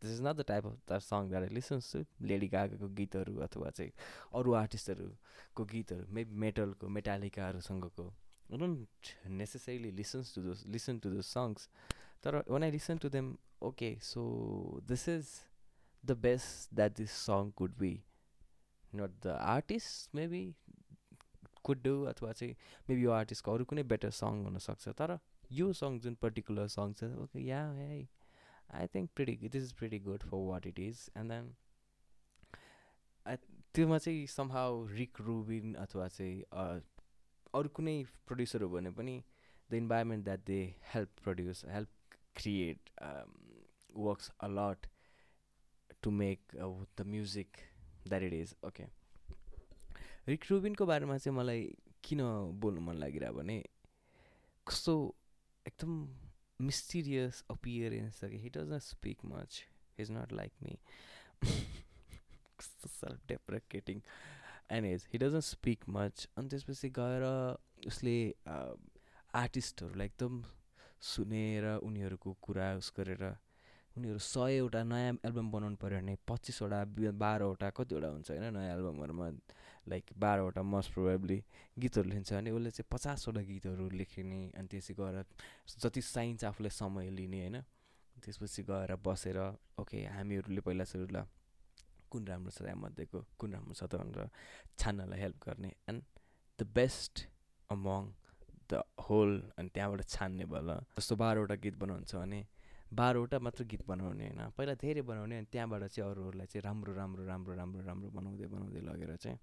this 0.02 0.12
is 0.12 0.22
not 0.22 0.36
the 0.36 0.46
type 0.48 0.66
of 0.66 0.78
the 0.90 1.00
song 1.02 1.30
that 1.30 1.44
I 1.44 1.56
listens 1.56 1.92
to 1.94 2.04
Lady 2.26 2.48
गागाको 2.50 2.88
गीतहरू 2.96 3.36
अथवा 3.42 3.70
चाहिँ 3.72 3.92
अरू 4.34 4.54
आर्टिस्टहरूको 4.56 5.66
गीतहरू 5.68 6.14
मेबी 6.16 6.36
मेटलको 6.40 6.90
मेटालिकाहरूसँगको 6.98 8.08
don't 8.54 9.14
necessarily 9.34 9.92
listens 9.94 10.34
to 10.36 10.42
those 10.42 10.64
listen 10.70 11.00
to 11.00 11.10
those 11.10 11.26
songs 11.28 11.70
तर 12.24 12.42
when 12.48 12.64
I 12.64 12.72
listen 12.72 12.98
to 12.98 13.10
them 13.12 13.36
okay 13.64 13.96
so 14.04 14.24
this 14.88 15.08
is 15.10 15.34
the 16.04 16.18
best 16.22 16.76
that 16.76 16.98
this 16.98 17.18
song 17.26 17.52
could 17.56 17.76
be 17.78 17.94
not 18.94 19.20
the 19.24 19.36
artist 19.50 20.16
maybe 20.16 20.46
could 21.70 21.84
do 21.84 21.96
अथवा 22.14 22.32
चाहिँ 22.42 22.56
maybe 22.90 23.04
यो 23.04 23.12
आर्टिस्टको 23.22 23.54
अरू 23.54 23.66
कुनै 23.72 23.84
better 23.94 24.12
song 24.20 24.44
हुनसक्छ। 24.46 24.96
तर 25.02 25.18
यो 25.60 25.72
song 25.82 26.00
जुन 26.06 26.16
पर्टिकुलर 26.22 26.68
सङ 26.76 26.94
छ 26.94 27.12
ओके 27.24 27.46
या 27.46 27.64
है 27.80 28.02
I 28.82 28.88
think 28.96 29.10
pretty 29.16 29.50
this 29.50 29.64
is 29.64 29.74
pretty 29.80 30.00
good 30.10 30.24
for 30.32 30.46
what 30.50 30.68
it 30.68 30.80
is 30.80 31.10
and 31.18 31.32
then 31.32 31.56
त्योमा 33.74 33.98
चाहिँ 33.98 34.28
समहाउ 34.28 34.86
रिक 34.88 35.22
रुबिन 35.22 35.74
अथवा 35.82 36.08
चाहिँ 36.08 36.44
अरू 37.54 37.70
कुनै 37.76 37.96
प्रड्युसर 38.28 38.62
हो 38.62 38.70
भने 38.70 38.92
पनि 39.00 39.16
the 39.70 39.74
environment 39.74 40.24
that 40.26 40.46
they 40.46 40.60
help 40.94 41.10
produce 41.24 41.64
help 41.70 41.90
create 42.36 42.90
works 43.98 44.32
a lot 44.48 44.88
to 46.04 46.12
make 46.22 46.56
the 46.98 47.06
music 47.08 47.58
that 48.08 48.24
it 48.24 48.34
is 48.34 48.56
okay 48.68 48.86
Rick 50.28 50.46
रुबिनको 50.50 50.86
बारेमा 50.86 51.18
चाहिँ 51.18 51.38
मलाई 51.38 51.62
किन 52.04 52.22
बोल्नु 52.62 52.82
मन 52.82 52.96
लागिरह 53.00 53.32
भने 53.32 53.58
कस्तो 54.68 54.94
एकदम 55.66 55.94
मिस्टिरियस 56.62 57.44
अपियरेन्स 57.52 58.20
छ 58.20 58.30
कि। 58.32 58.38
He 58.38 58.50
does 58.56 58.74
not 58.74 58.82
speak 58.84 59.26
much 59.26 59.64
is 60.00 60.12
not 60.12 60.34
like 60.34 60.52
me 60.64 60.78
कस्तो 62.60 62.90
self 62.90 63.28
deprecating 63.28 64.02
is 64.86 65.08
he 65.14 65.18
doesn't 65.18 65.44
speak 65.46 65.90
much 65.90 66.28
अनि 66.38 66.50
त्यसपछि 66.50 66.90
गएर 67.00 67.24
उसले 67.88 68.18
आर्टिस्टहरूलाई 69.36 70.08
एकदम 70.08 70.44
सुनेर 71.08 71.66
उनीहरूको 71.88 72.34
कुरा 72.42 72.68
उस 72.76 72.92
गरेर 72.98 73.24
उनीहरू 73.98 74.20
सयवटा 74.26 74.84
नयाँ 74.84 75.14
एल्बम 75.26 75.52
बनाउनु 75.52 75.78
पऱ्यो 75.82 76.00
भने 76.00 76.18
पच्चिसवटा 76.28 76.84
बाह्रवटा 77.24 77.70
कतिवटा 77.78 78.08
हुन्छ 78.08 78.32
होइन 78.32 78.54
नयाँ 78.58 78.76
एल्बमहरूमा 78.78 79.30
लाइक 79.88 80.06
बाह्रवटा 80.18 80.62
मोस्ट 80.64 80.94
प्रोबेबली 80.94 81.44
गीतहरू 81.80 82.10
लिन्छ 82.10 82.34
भने 82.34 82.52
उसले 82.52 82.72
चाहिँ 82.72 82.88
पचासवटा 82.92 83.42
गीतहरू 83.42 83.90
लेख्ने 83.90 84.40
अनि 84.58 84.68
त्यसै 84.68 84.94
गएर 84.94 85.24
जति 85.80 86.02
चाहिन्छ 86.02 86.44
आफूलाई 86.44 86.70
समय 86.70 87.10
लिने 87.10 87.40
होइन 87.40 87.62
त्यसपछि 88.24 88.64
गएर 88.64 88.96
बसेर 89.06 89.38
ओके 89.80 89.98
हामीहरूले 90.06 90.62
पहिला 90.62 90.84
सुरु 90.84 91.08
ल 91.12 91.26
कुन 92.12 92.28
राम्रो 92.28 92.52
छ 92.52 92.62
मध्येको 92.76 93.20
कुन 93.40 93.54
राम्रो 93.54 93.74
छ 93.74 93.84
त 93.84 93.96
भनेर 93.96 94.30
छान्नलाई 94.80 95.20
हेल्प 95.20 95.38
गर्ने 95.46 95.72
and 95.90 96.04
the 96.60 96.68
best 96.76 97.28
among 97.70 98.04
the 98.70 98.84
whole 99.00 99.32
अनि 99.58 99.70
त्यहाँबाट 99.70 100.02
छान्ने 100.08 100.46
भल। 100.46 100.70
जस्तो 100.98 101.16
बाह्रवटा 101.16 101.56
गीत 101.56 101.76
बनाउँछ 101.78 102.16
भने 102.16 102.40
बाह्रवटा 102.94 103.40
मात्र 103.40 103.64
गीत 103.64 103.84
बनाउने 103.88 104.28
होइन 104.28 104.50
पहिला 104.50 104.74
धेरै 104.74 105.02
बनाउने 105.02 105.38
अनि 105.38 105.48
त्यहाँबाट 105.52 105.84
चाहिँ 105.84 106.12
अरूहरूलाई 106.12 106.48
चाहिँ 106.48 106.64
राम्रो 106.64 106.94
राम्रो 106.94 107.26
राम्रो 107.26 107.54
राम्रो 107.54 107.82
राम्रो 107.82 108.10
बनाउँदै 108.10 108.48
बनाउँदै 108.48 108.82
लगेर 108.82 109.16
चाहिँ 109.16 109.40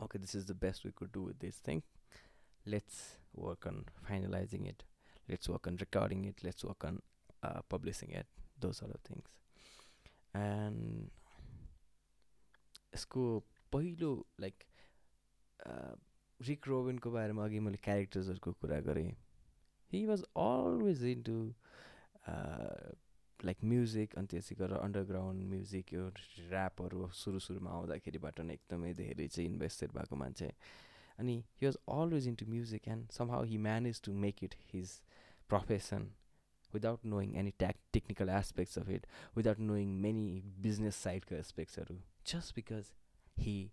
okay 0.00 0.18
this 0.18 0.34
is 0.36 0.46
the 0.50 0.56
best 0.60 0.86
we 0.86 0.92
could 0.92 1.12
do 1.12 1.24
with 1.26 1.40
this 1.40 1.62
thing 1.68 1.82
let's 2.66 3.02
work 3.36 3.66
on 3.68 3.84
finalising 4.08 4.68
it 4.68 4.82
let's 5.28 5.50
work 5.50 5.68
on 5.68 5.78
recording 5.78 6.26
it 6.28 6.44
let's 6.44 6.64
work 6.64 6.86
on 6.86 7.00
publishing 7.70 8.18
it 8.20 8.26
those 8.58 8.82
are 8.82 8.96
things 9.10 9.38
and 10.36 11.10
यसको 12.94 13.24
पहिलो 13.72 14.12
लाइक 14.40 14.64
रिक 16.40 16.68
रोबिनको 16.68 17.10
बारेमा 17.10 17.44
अघि 17.44 17.60
मैले 17.60 17.76
क्यारेक्टर्सहरूको 17.84 18.52
कुरा 18.60 18.78
गरेँ. 18.80 19.10
He 19.90 20.04
was 20.06 20.22
always 20.36 21.04
into 21.22 21.36
like 23.44 23.64
music 23.72 24.14
अनि 24.18 24.26
त्यसै 24.32 24.54
गरेर 24.60 24.78
अन्डरग्राउन्ड 24.78 25.48
म्युजिक 25.52 25.92
यो 25.92 26.04
ऱ्यापहरू 26.50 27.08
सुरु 27.22 27.38
सुरुमा 27.46 27.70
आउँदाखेरिबाट 27.78 28.40
नै 28.40 28.54
एकदमै 28.54 28.92
धेरै 29.00 29.28
चाहिँ 29.28 29.48
इन्भेस्टेड 29.50 29.92
भएको 29.98 30.16
मान्छे। 30.22 30.52
अनि 31.18 31.36
he 31.60 31.66
was 31.66 31.76
always 31.96 32.28
into 32.42 32.46
music 32.54 32.88
and 32.88 33.10
somehow 33.30 33.44
he 33.52 33.58
manage 33.68 34.02
to 34.04 34.12
make 34.26 34.44
it 34.44 34.54
his 34.72 35.00
profession 35.48 36.10
without 36.74 37.04
knowing 37.14 37.34
any 37.42 37.50
tech 37.58 37.76
technical 37.92 38.28
aspects 38.38 38.78
of 38.78 38.88
it 38.98 39.06
without 39.36 39.60
knowing 39.72 39.98
many 40.06 40.28
business 40.68 40.96
साइडको 41.08 41.34
एस्पेक्ट्सहरू 41.34 42.00
just 42.32 42.54
because 42.54 42.94
he 43.38 43.70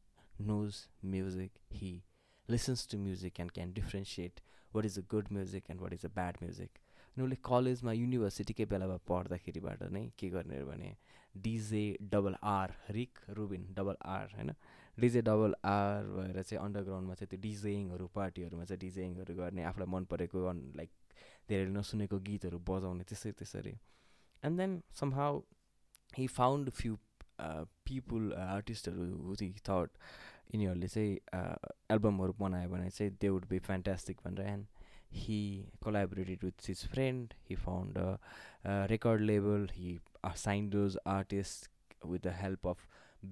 knows 0.47 0.79
music 1.01 1.55
he 1.69 2.03
listens 2.49 2.85
to 2.85 2.97
music 2.97 3.39
and 3.39 3.53
can 3.53 3.71
differentiate 3.77 4.41
what 4.71 4.85
is 4.85 4.97
a 4.97 5.03
good 5.13 5.31
music 5.37 5.69
and 5.69 5.81
what 5.81 5.93
is 5.93 6.03
a 6.03 6.09
bad 6.09 6.39
music. 6.41 6.81
उसले 7.23 7.37
कलेजमा 7.45 7.91
युनिभर्सिटीकै 7.93 8.65
बेलामा 8.71 8.97
पढ्दाखेरिबाट 9.07 9.83
नै 9.95 10.03
के 10.19 10.29
गर्ने 10.29 10.63
भने 10.65 10.89
DJ 11.35 11.85
double 12.11 12.35
R 12.43 12.73
Rick 12.91 13.19
Rubin 13.37 13.63
double 13.77 13.97
R 14.15 14.27
होइन? 14.35 14.51
डिजे 14.97 15.21
डबल 15.21 15.55
आर 15.65 16.03
भएर 16.17 16.41
चाहिँ 16.41 16.63
अन्डरग्राउन्डमा 16.65 17.13
चाहिँ 17.15 17.29
त्यो 17.29 17.39
डिजेइङहरू 17.41 18.07
पार्टीहरूमा 18.15 18.65
चाहिँ 18.65 18.79
डिजेइङहरू 18.79 19.35
गर्ने 19.35 19.63
आफूलाई 19.71 19.89
मन 19.95 20.05
परेको 20.11 20.51
लाइक 20.51 20.91
धेरैले 21.49 21.71
नसुनेको 21.71 22.19
गीतहरू 22.27 22.59
बजाउने 22.69 23.03
त्यसै 23.09 23.31
त्यसरी। 23.39 23.75
And 24.43 24.57
then 24.59 24.81
some 24.99 25.13
how 25.13 25.41
he 26.17 26.27
found 26.37 26.69
few 26.79 26.95
people 27.85 28.33
आर्टिस्टहरू 28.33 29.35
he 29.41 29.51
thought 29.67 29.89
यिनीहरूले 30.53 30.87
चाहिँ 30.87 31.13
एल्बमहरू 31.91 32.33
बनायो 32.39 32.69
भने 32.69 32.89
चाहिँ 32.89 33.11
दे 33.21 33.29
वुड 33.29 33.45
बी 33.49 33.59
फ्यान्टास्टिक 33.67 34.17
भनेर। 34.25 34.47
And 34.47 34.65
he 35.23 35.39
collaborated 35.87 36.43
with 36.49 36.65
his 36.65 36.83
friend. 36.95 37.33
He 37.49 37.55
found 37.55 37.97
a, 37.97 38.19
a 38.63 38.87
record 38.89 39.21
label. 39.31 39.67
He 39.79 39.99
assigned 40.23 40.77
those 40.79 40.97
artists 41.05 41.69
with 42.03 42.29
the 42.29 42.37
help 42.43 42.71
of 42.73 42.85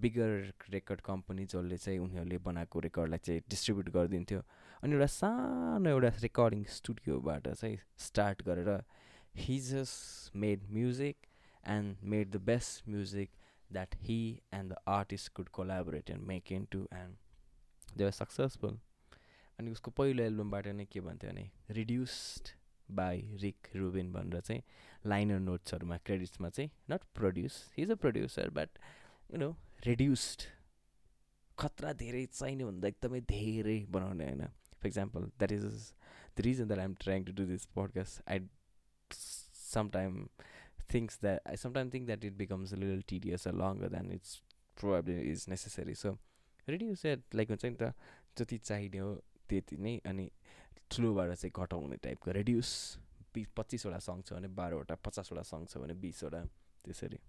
bigger 0.04 0.32
record 0.74 1.02
company 1.06 1.44
जसले 1.46 1.78
चाहिँ 1.78 2.00
उनीहरूले 2.00 2.38
बनाएको 2.46 2.80
रेकर्डलाई 2.86 3.20
चाहिँ 3.26 3.42
डिस्ट्रिब्युट 3.50 3.90
गरिदिन्थ्यो। 3.96 4.40
अनि 4.84 4.94
एउटा 4.94 5.06
सानो 5.16 5.90
एउटा 5.90 6.10
रेकर्डिङ 6.22 6.64
स्टुडियोबाट 6.76 7.48
चाहिँ 7.50 7.78
स्टार्ट 8.06 8.42
गरेर 8.48 8.70
he 9.44 9.58
made 10.44 10.64
music 10.78 11.28
and 11.76 12.08
made 12.14 12.32
the 12.36 12.42
best 12.48 12.90
music 12.90 13.30
that 13.74 13.96
he 14.08 14.18
and 14.54 14.72
the 14.72 14.76
artist 14.96 15.32
could 15.36 15.50
collaborate 15.60 16.10
and 16.12 16.28
make 16.34 16.52
into 16.72 16.82
and 17.02 17.98
they 17.98 18.06
are 18.06 18.12
successful 18.24 18.80
अनि 19.60 19.72
उसको 19.72 19.92
पहिलो 19.92 20.24
एल्बमबाट 20.24 20.68
नै 20.68 20.86
के 20.86 21.02
भन्थ्यो 21.02 21.30
भने 21.30 21.50
रिड्युस्ड 21.72 22.50
बाई 22.92 23.22
रिक 23.42 23.68
रुबिन 23.76 24.12
भनेर 24.14 24.42
चाहिँ 24.42 24.64
लाइनर 25.06 25.40
नोट्सहरूमा 25.40 25.98
क्रेडिट्समा 26.06 26.50
चाहिँ 26.50 26.70
not 26.92 27.04
produce 27.16 27.60
his 27.78 27.92
a 27.92 27.96
producer 27.98 28.50
but 28.50 28.80
you 29.32 29.38
know 29.38 29.56
reduced 29.86 30.48
खतरा 31.58 31.94
धेरै 31.94 32.26
चाहिने 32.26 32.66
भन्दा 32.66 32.88
एकदमै 32.88 33.22
धेरै 33.30 33.80
बनाउने 33.90 34.26
होइन। 34.26 34.46
For 34.82 34.88
example 34.88 35.30
that 35.40 35.52
is 35.52 35.64
the 36.38 36.42
reason 36.42 36.68
that 36.68 36.80
I'm 36.80 36.94
trying 37.00 37.26
to 37.26 37.34
do 37.34 37.46
this 37.46 37.66
podcast 37.76 38.22
I 38.28 38.48
sometime 39.12 40.28
thinks 40.94 41.20
that 41.22 41.48
I 41.48 41.58
sometime 41.58 41.90
think 41.90 42.06
that 42.06 42.26
it 42.26 42.34
becomes 42.38 42.74
little 42.76 43.02
tedious 43.08 43.48
a 43.48 43.52
longer 43.54 43.90
than 43.90 44.12
it's 44.12 44.42
probably 44.78 45.20
is 45.32 45.46
necessary 45.50 45.96
so 45.96 46.18
reduce 46.68 47.06
at 47.06 47.36
like 47.36 47.50
हुन्छ 47.50 47.66
नि 47.66 47.76
त 47.82 47.94
जति 48.38 48.58
चाहिने 48.60 48.98
हो 48.98 49.14
त्यति 49.50 49.78
नै 49.78 49.98
अनि 50.12 50.30
ठुलोबाट 50.90 51.34
चाहिँ 51.36 51.52
घटाउने 51.56 51.98
टाइपको 52.04 52.32
रेड्युस 52.40 52.72
बिस 53.36 53.48
पच्चिसवटा 53.58 54.00
सङ 54.08 54.22
छ 54.22 54.34
भने 54.34 54.48
बाह्रवटा 54.60 54.96
पचासवटा 55.06 55.44
सङ 55.52 55.66
छ 55.66 55.78
भने 55.84 55.94
बिसवटा 56.02 56.44
त्यसरी। 56.86 57.20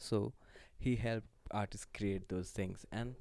So 0.00 0.18
he 0.80 0.94
help 1.02 1.54
artist 1.54 1.88
create 1.94 2.28
those 2.30 2.56
things 2.58 2.86
and 2.92 3.14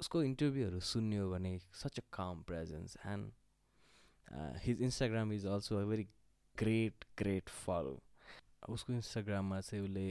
उसको 0.00 0.22
इन्टरभ्यूहरू 0.22 0.80
सुन्यो 0.88 1.28
भने 1.30 1.52
सच 1.82 1.98
अ 1.98 2.02
काम 2.12 2.42
presence 2.50 2.96
and 3.06 3.30
his 4.64 4.82
Instagram 4.82 5.32
is 5.32 5.46
also 5.46 5.76
a 5.78 5.84
very 5.90 6.08
great 6.54 7.04
great 7.18 7.48
follow 7.64 7.98
उसको 8.68 8.92
इन्स्टाग्राममा 8.92 9.60
चाहिँ 9.60 9.84
उसले 9.84 10.06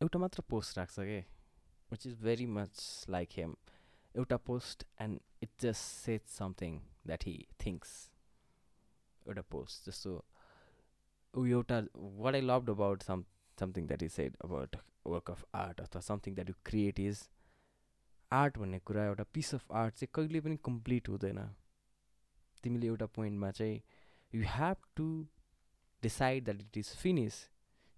एउटा 0.00 0.18
मात्र 0.18 0.42
पोस्ट 0.50 0.78
राख्छ 0.78 0.94
क्या 1.00 1.20
which 1.90 2.06
is 2.06 2.14
very 2.22 2.46
much 2.56 3.06
like 3.10 3.28
Hem 3.36 3.54
एउटा 4.16 4.36
post 4.36 4.84
and 5.00 5.20
it 5.42 5.50
just 5.60 5.80
set 5.80 6.26
something 6.28 6.80
that 7.06 7.24
he 7.26 7.34
thinks 7.66 8.10
एउटा 9.28 9.42
पोस्ट 9.50 9.88
जस्तो 9.88 10.24
ऊ 11.34 11.44
एउटा 11.46 11.82
what 11.96 12.34
I 12.34 12.40
loved 12.40 12.70
about 12.70 13.02
some 13.02 13.24
something 13.58 13.86
that 13.86 14.02
is 14.02 14.12
said 14.12 14.36
about 14.44 14.76
work 15.06 15.30
of 15.30 15.44
art 15.54 15.80
अथवा 15.80 16.00
something 16.00 16.34
that 16.34 16.48
you 16.48 16.54
create 16.64 17.00
is 17.00 17.28
art 18.32 18.58
भन्ने 18.58 18.78
कुरा 18.78 19.04
एउटा 19.04 19.24
piece 19.34 19.54
of 19.54 19.72
art 19.72 19.94
चाहिँ 19.94 20.08
कहिले 20.14 20.40
पनि 20.40 20.56
कम्प्लिट 20.64 21.08
हुँदैन। 21.08 21.54
तिमीले 22.62 22.86
एउटा 22.86 23.06
पोइन्टमा 23.06 23.50
चाहिँ 23.50 23.82
you 24.34 24.42
have 24.48 24.76
to 24.96 25.06
decide 26.02 26.44
that 26.44 26.60
it 26.60 26.76
is 26.76 26.94
finish 26.96 27.34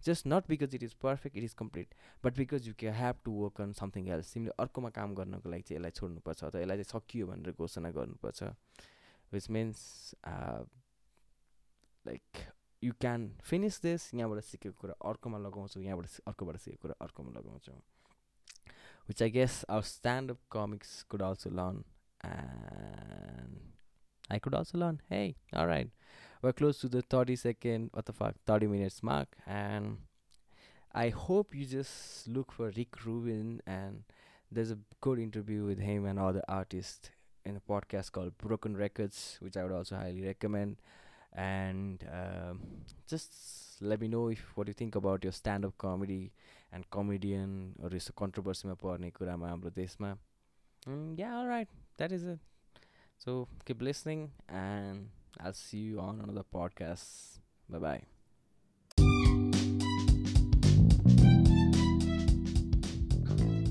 just 0.04 0.26
not 0.26 0.48
because 0.48 0.74
it 0.74 0.82
is 0.82 0.94
perfect 1.02 1.36
it 1.36 1.44
is 1.44 1.54
complete 1.58 1.94
but 2.24 2.36
because 2.36 2.68
you 2.68 2.74
can 2.78 2.94
have 2.94 3.16
to 3.24 3.32
work 3.42 3.60
on 3.60 3.72
something 3.80 4.08
else 4.16 4.32
तिमीले 4.34 4.52
अर्कोमा 4.62 4.90
काम 4.98 5.14
गर्नको 5.14 5.48
लागि 5.50 5.62
चाहिँ 5.62 5.78
यसलाई 5.78 5.90
छोड्नुपर्छ 6.00 6.44
अथवा 6.44 6.60
यसलाई 6.60 6.82
चाहिँ 6.82 7.00
सकियो 7.00 7.26
भनेर 7.26 7.52
घोषणा 7.52 7.90
गर्नुपर्छ। 7.90 8.42
Which 9.32 9.50
means 9.50 9.80
like 12.06 12.44
you 12.82 12.92
can 13.00 13.28
finish 13.42 13.80
this 13.82 14.02
यहाँबाट 14.14 14.40
सिकेको 14.44 14.76
कुरा 14.80 14.94
अर्कोमा 15.10 15.38
लगाउँछौ 15.38 15.80
यहाँबाट 15.80 16.06
अर्कोबाट 16.28 16.56
सिकेको 16.56 16.82
कुरा 16.82 16.94
अर्कोमा 17.04 17.30
लगाउँछौ। 17.38 17.72
Which 19.08 19.22
I 19.22 19.30
guess 19.30 19.64
our 19.68 19.82
stand up 19.88 20.38
comics 20.52 21.02
could 21.10 21.22
also 21.22 21.50
learn 21.50 21.84
and 22.24 23.52
I 24.29 24.39
could 24.39 24.53
also 24.53 24.77
learn. 24.77 25.01
Hey, 25.09 25.35
all 25.53 25.67
right, 25.67 25.89
we're 26.41 26.53
close 26.53 26.79
to 26.79 26.89
the 26.89 27.01
30 27.01 27.35
second, 27.35 27.89
what 27.93 28.05
the 28.05 28.13
fuck, 28.13 28.35
30 28.45 28.67
minutes 28.67 29.01
mark, 29.03 29.35
and 29.45 29.97
I 30.93 31.09
hope 31.09 31.55
you 31.55 31.65
just 31.65 32.27
look 32.27 32.51
for 32.51 32.71
Rick 32.75 33.05
Rubin, 33.05 33.61
and 33.65 34.03
there's 34.51 34.71
a 34.71 34.77
good 35.01 35.19
interview 35.19 35.65
with 35.65 35.79
him 35.79 36.05
and 36.05 36.19
other 36.19 36.43
artists 36.47 37.09
in 37.45 37.55
a 37.55 37.59
podcast 37.59 38.11
called 38.11 38.37
Broken 38.37 38.75
Records, 38.75 39.37
which 39.39 39.57
I 39.57 39.63
would 39.63 39.71
also 39.71 39.95
highly 39.95 40.25
recommend. 40.25 40.77
And 41.33 42.03
um, 42.11 42.59
just 43.07 43.33
let 43.81 44.01
me 44.01 44.07
know 44.07 44.29
if 44.29 44.39
what 44.55 44.67
you 44.67 44.73
think 44.73 44.95
about 44.95 45.23
your 45.23 45.31
stand-up 45.31 45.77
comedy 45.77 46.31
and 46.71 46.89
comedian 46.89 47.75
or 47.81 47.93
is 47.95 48.09
a 48.09 48.13
controversy 48.13 48.67
ma 48.67 48.75
पर्ने 48.75 49.11
कुरामा 49.11 49.49
हाम्रो 49.49 49.69
देशमा 49.77 50.17
yeah 51.19 51.37
all 51.37 51.47
right 51.47 51.67
that 51.97 52.11
is 52.11 52.23
it 52.23 52.39
so 53.24 53.48
keep 53.64 53.80
listening 53.80 54.30
and 54.50 55.08
I'll 55.40 55.54
see 55.54 55.78
you 55.78 55.98
on 55.98 56.20
another 56.20 56.44
podcast. 56.54 57.38
Bye 57.70 57.78
bye. 57.78 58.02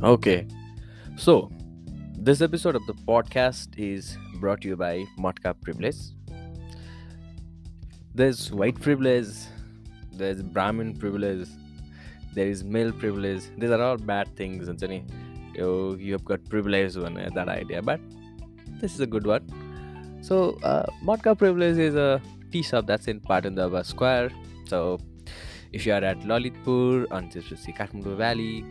Okay, 0.04 0.48
so 1.16 1.52
this 2.18 2.42
episode 2.42 2.76
of 2.76 2.86
the 2.88 2.94
podcast 2.94 3.78
is 3.78 4.18
brought 4.40 4.62
to 4.62 4.70
you 4.70 4.76
by 4.76 5.06
Motka 5.20 5.54
Privilege. 5.62 5.98
There's 8.16 8.52
white 8.52 8.80
privilege, 8.82 9.28
there's 10.12 10.42
Brahmin 10.42 10.98
privilege, 10.98 11.48
there 12.34 12.48
is 12.48 12.64
male 12.64 12.92
privilege. 12.92 13.44
These 13.58 13.70
are 13.70 13.82
all 13.82 13.98
bad 13.98 14.36
things, 14.36 14.68
and 14.68 14.82
you 15.56 15.96
you 16.00 16.12
have 16.14 16.26
got 16.26 16.44
privilege 16.50 16.98
one 16.98 17.16
that 17.36 17.48
idea, 17.48 17.82
but 17.82 18.02
this 18.84 18.94
is 18.96 19.00
a 19.00 19.08
good 19.08 19.26
one. 19.26 19.50
So, 20.22 20.38
uh, 20.72 20.86
Motka 21.10 21.38
privilege 21.38 21.78
is 21.78 21.96
a 21.96 22.22
tea 22.52 22.62
shop 22.62 22.86
that's 22.86 23.08
in 23.08 23.20
Patandava 23.20 23.86
Square. 23.86 24.32
So, 24.68 25.00
if 25.72 25.86
you 25.86 25.94
are 25.94 26.04
at 26.04 26.20
Lalitpur 26.32 27.12
on 27.12 27.30
Tirupati 27.30 27.76
Kathmandu 27.78 28.18
Valley, 28.18 28.66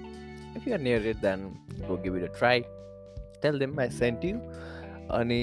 if 0.54 0.66
you 0.66 0.74
are 0.74 0.82
near 0.88 0.98
it, 1.12 1.22
then 1.22 1.58
go 1.88 1.96
give 1.96 2.14
it 2.14 2.24
a 2.24 2.28
try. 2.40 2.62
Tell 3.40 3.58
them 3.58 3.78
I 3.78 3.88
sent 3.88 4.22
you. 4.22 4.40
अनि 5.10 5.40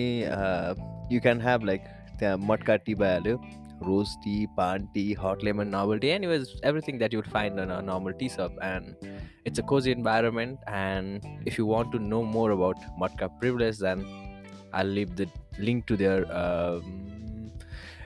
you 1.10 1.22
can 1.22 1.40
have 1.40 1.64
like 1.64 1.96
त्यहाँ 2.20 2.38
मटका 2.38 2.76
T 2.86 2.96
भइहाल्यो 3.02 3.40
rose 3.88 4.16
tea, 4.24 4.48
pan 4.56 4.88
tea, 4.94 5.14
hot 5.14 5.42
lemon, 5.42 5.70
novel 5.72 6.00
tea. 6.00 6.12
Anyways, 6.12 6.50
everything 6.64 6.98
that 7.02 7.14
you 7.14 7.20
would 7.20 7.32
find 7.36 7.60
in 7.60 7.72
a 7.72 7.82
normal 7.82 8.14
tea 8.22 8.28
shop, 8.30 8.52
and 8.62 8.96
it's 9.46 9.60
a 9.60 9.64
cozy 9.64 9.92
environment. 9.92 10.60
And 10.68 11.26
if 11.46 11.58
you 11.58 11.66
want 11.66 11.94
to 11.94 12.00
know 12.00 12.24
more 12.24 12.52
about 12.52 12.76
Matka 13.04 13.30
Privilege, 13.40 13.78
then 13.78 14.06
I'll 14.74 14.86
leave 14.86 15.16
the 15.16 15.28
link 15.58 15.86
to 15.88 15.98
their 15.98 16.26
um, 16.36 17.52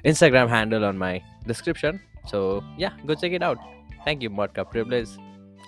Instagram 0.05 0.49
handle 0.49 0.85
on 0.85 0.97
my 0.97 1.21
description. 1.45 1.99
So 2.27 2.63
yeah, 2.77 2.91
go 3.05 3.15
check 3.15 3.31
it 3.31 3.43
out. 3.43 3.57
Thank 4.05 4.21
you, 4.21 4.29
Matka 4.29 4.69
Privilege. 4.69 5.09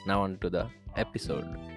Now 0.08 0.22
on 0.24 0.38
to 0.40 0.50
the 0.50 0.68
episode. 0.96 1.75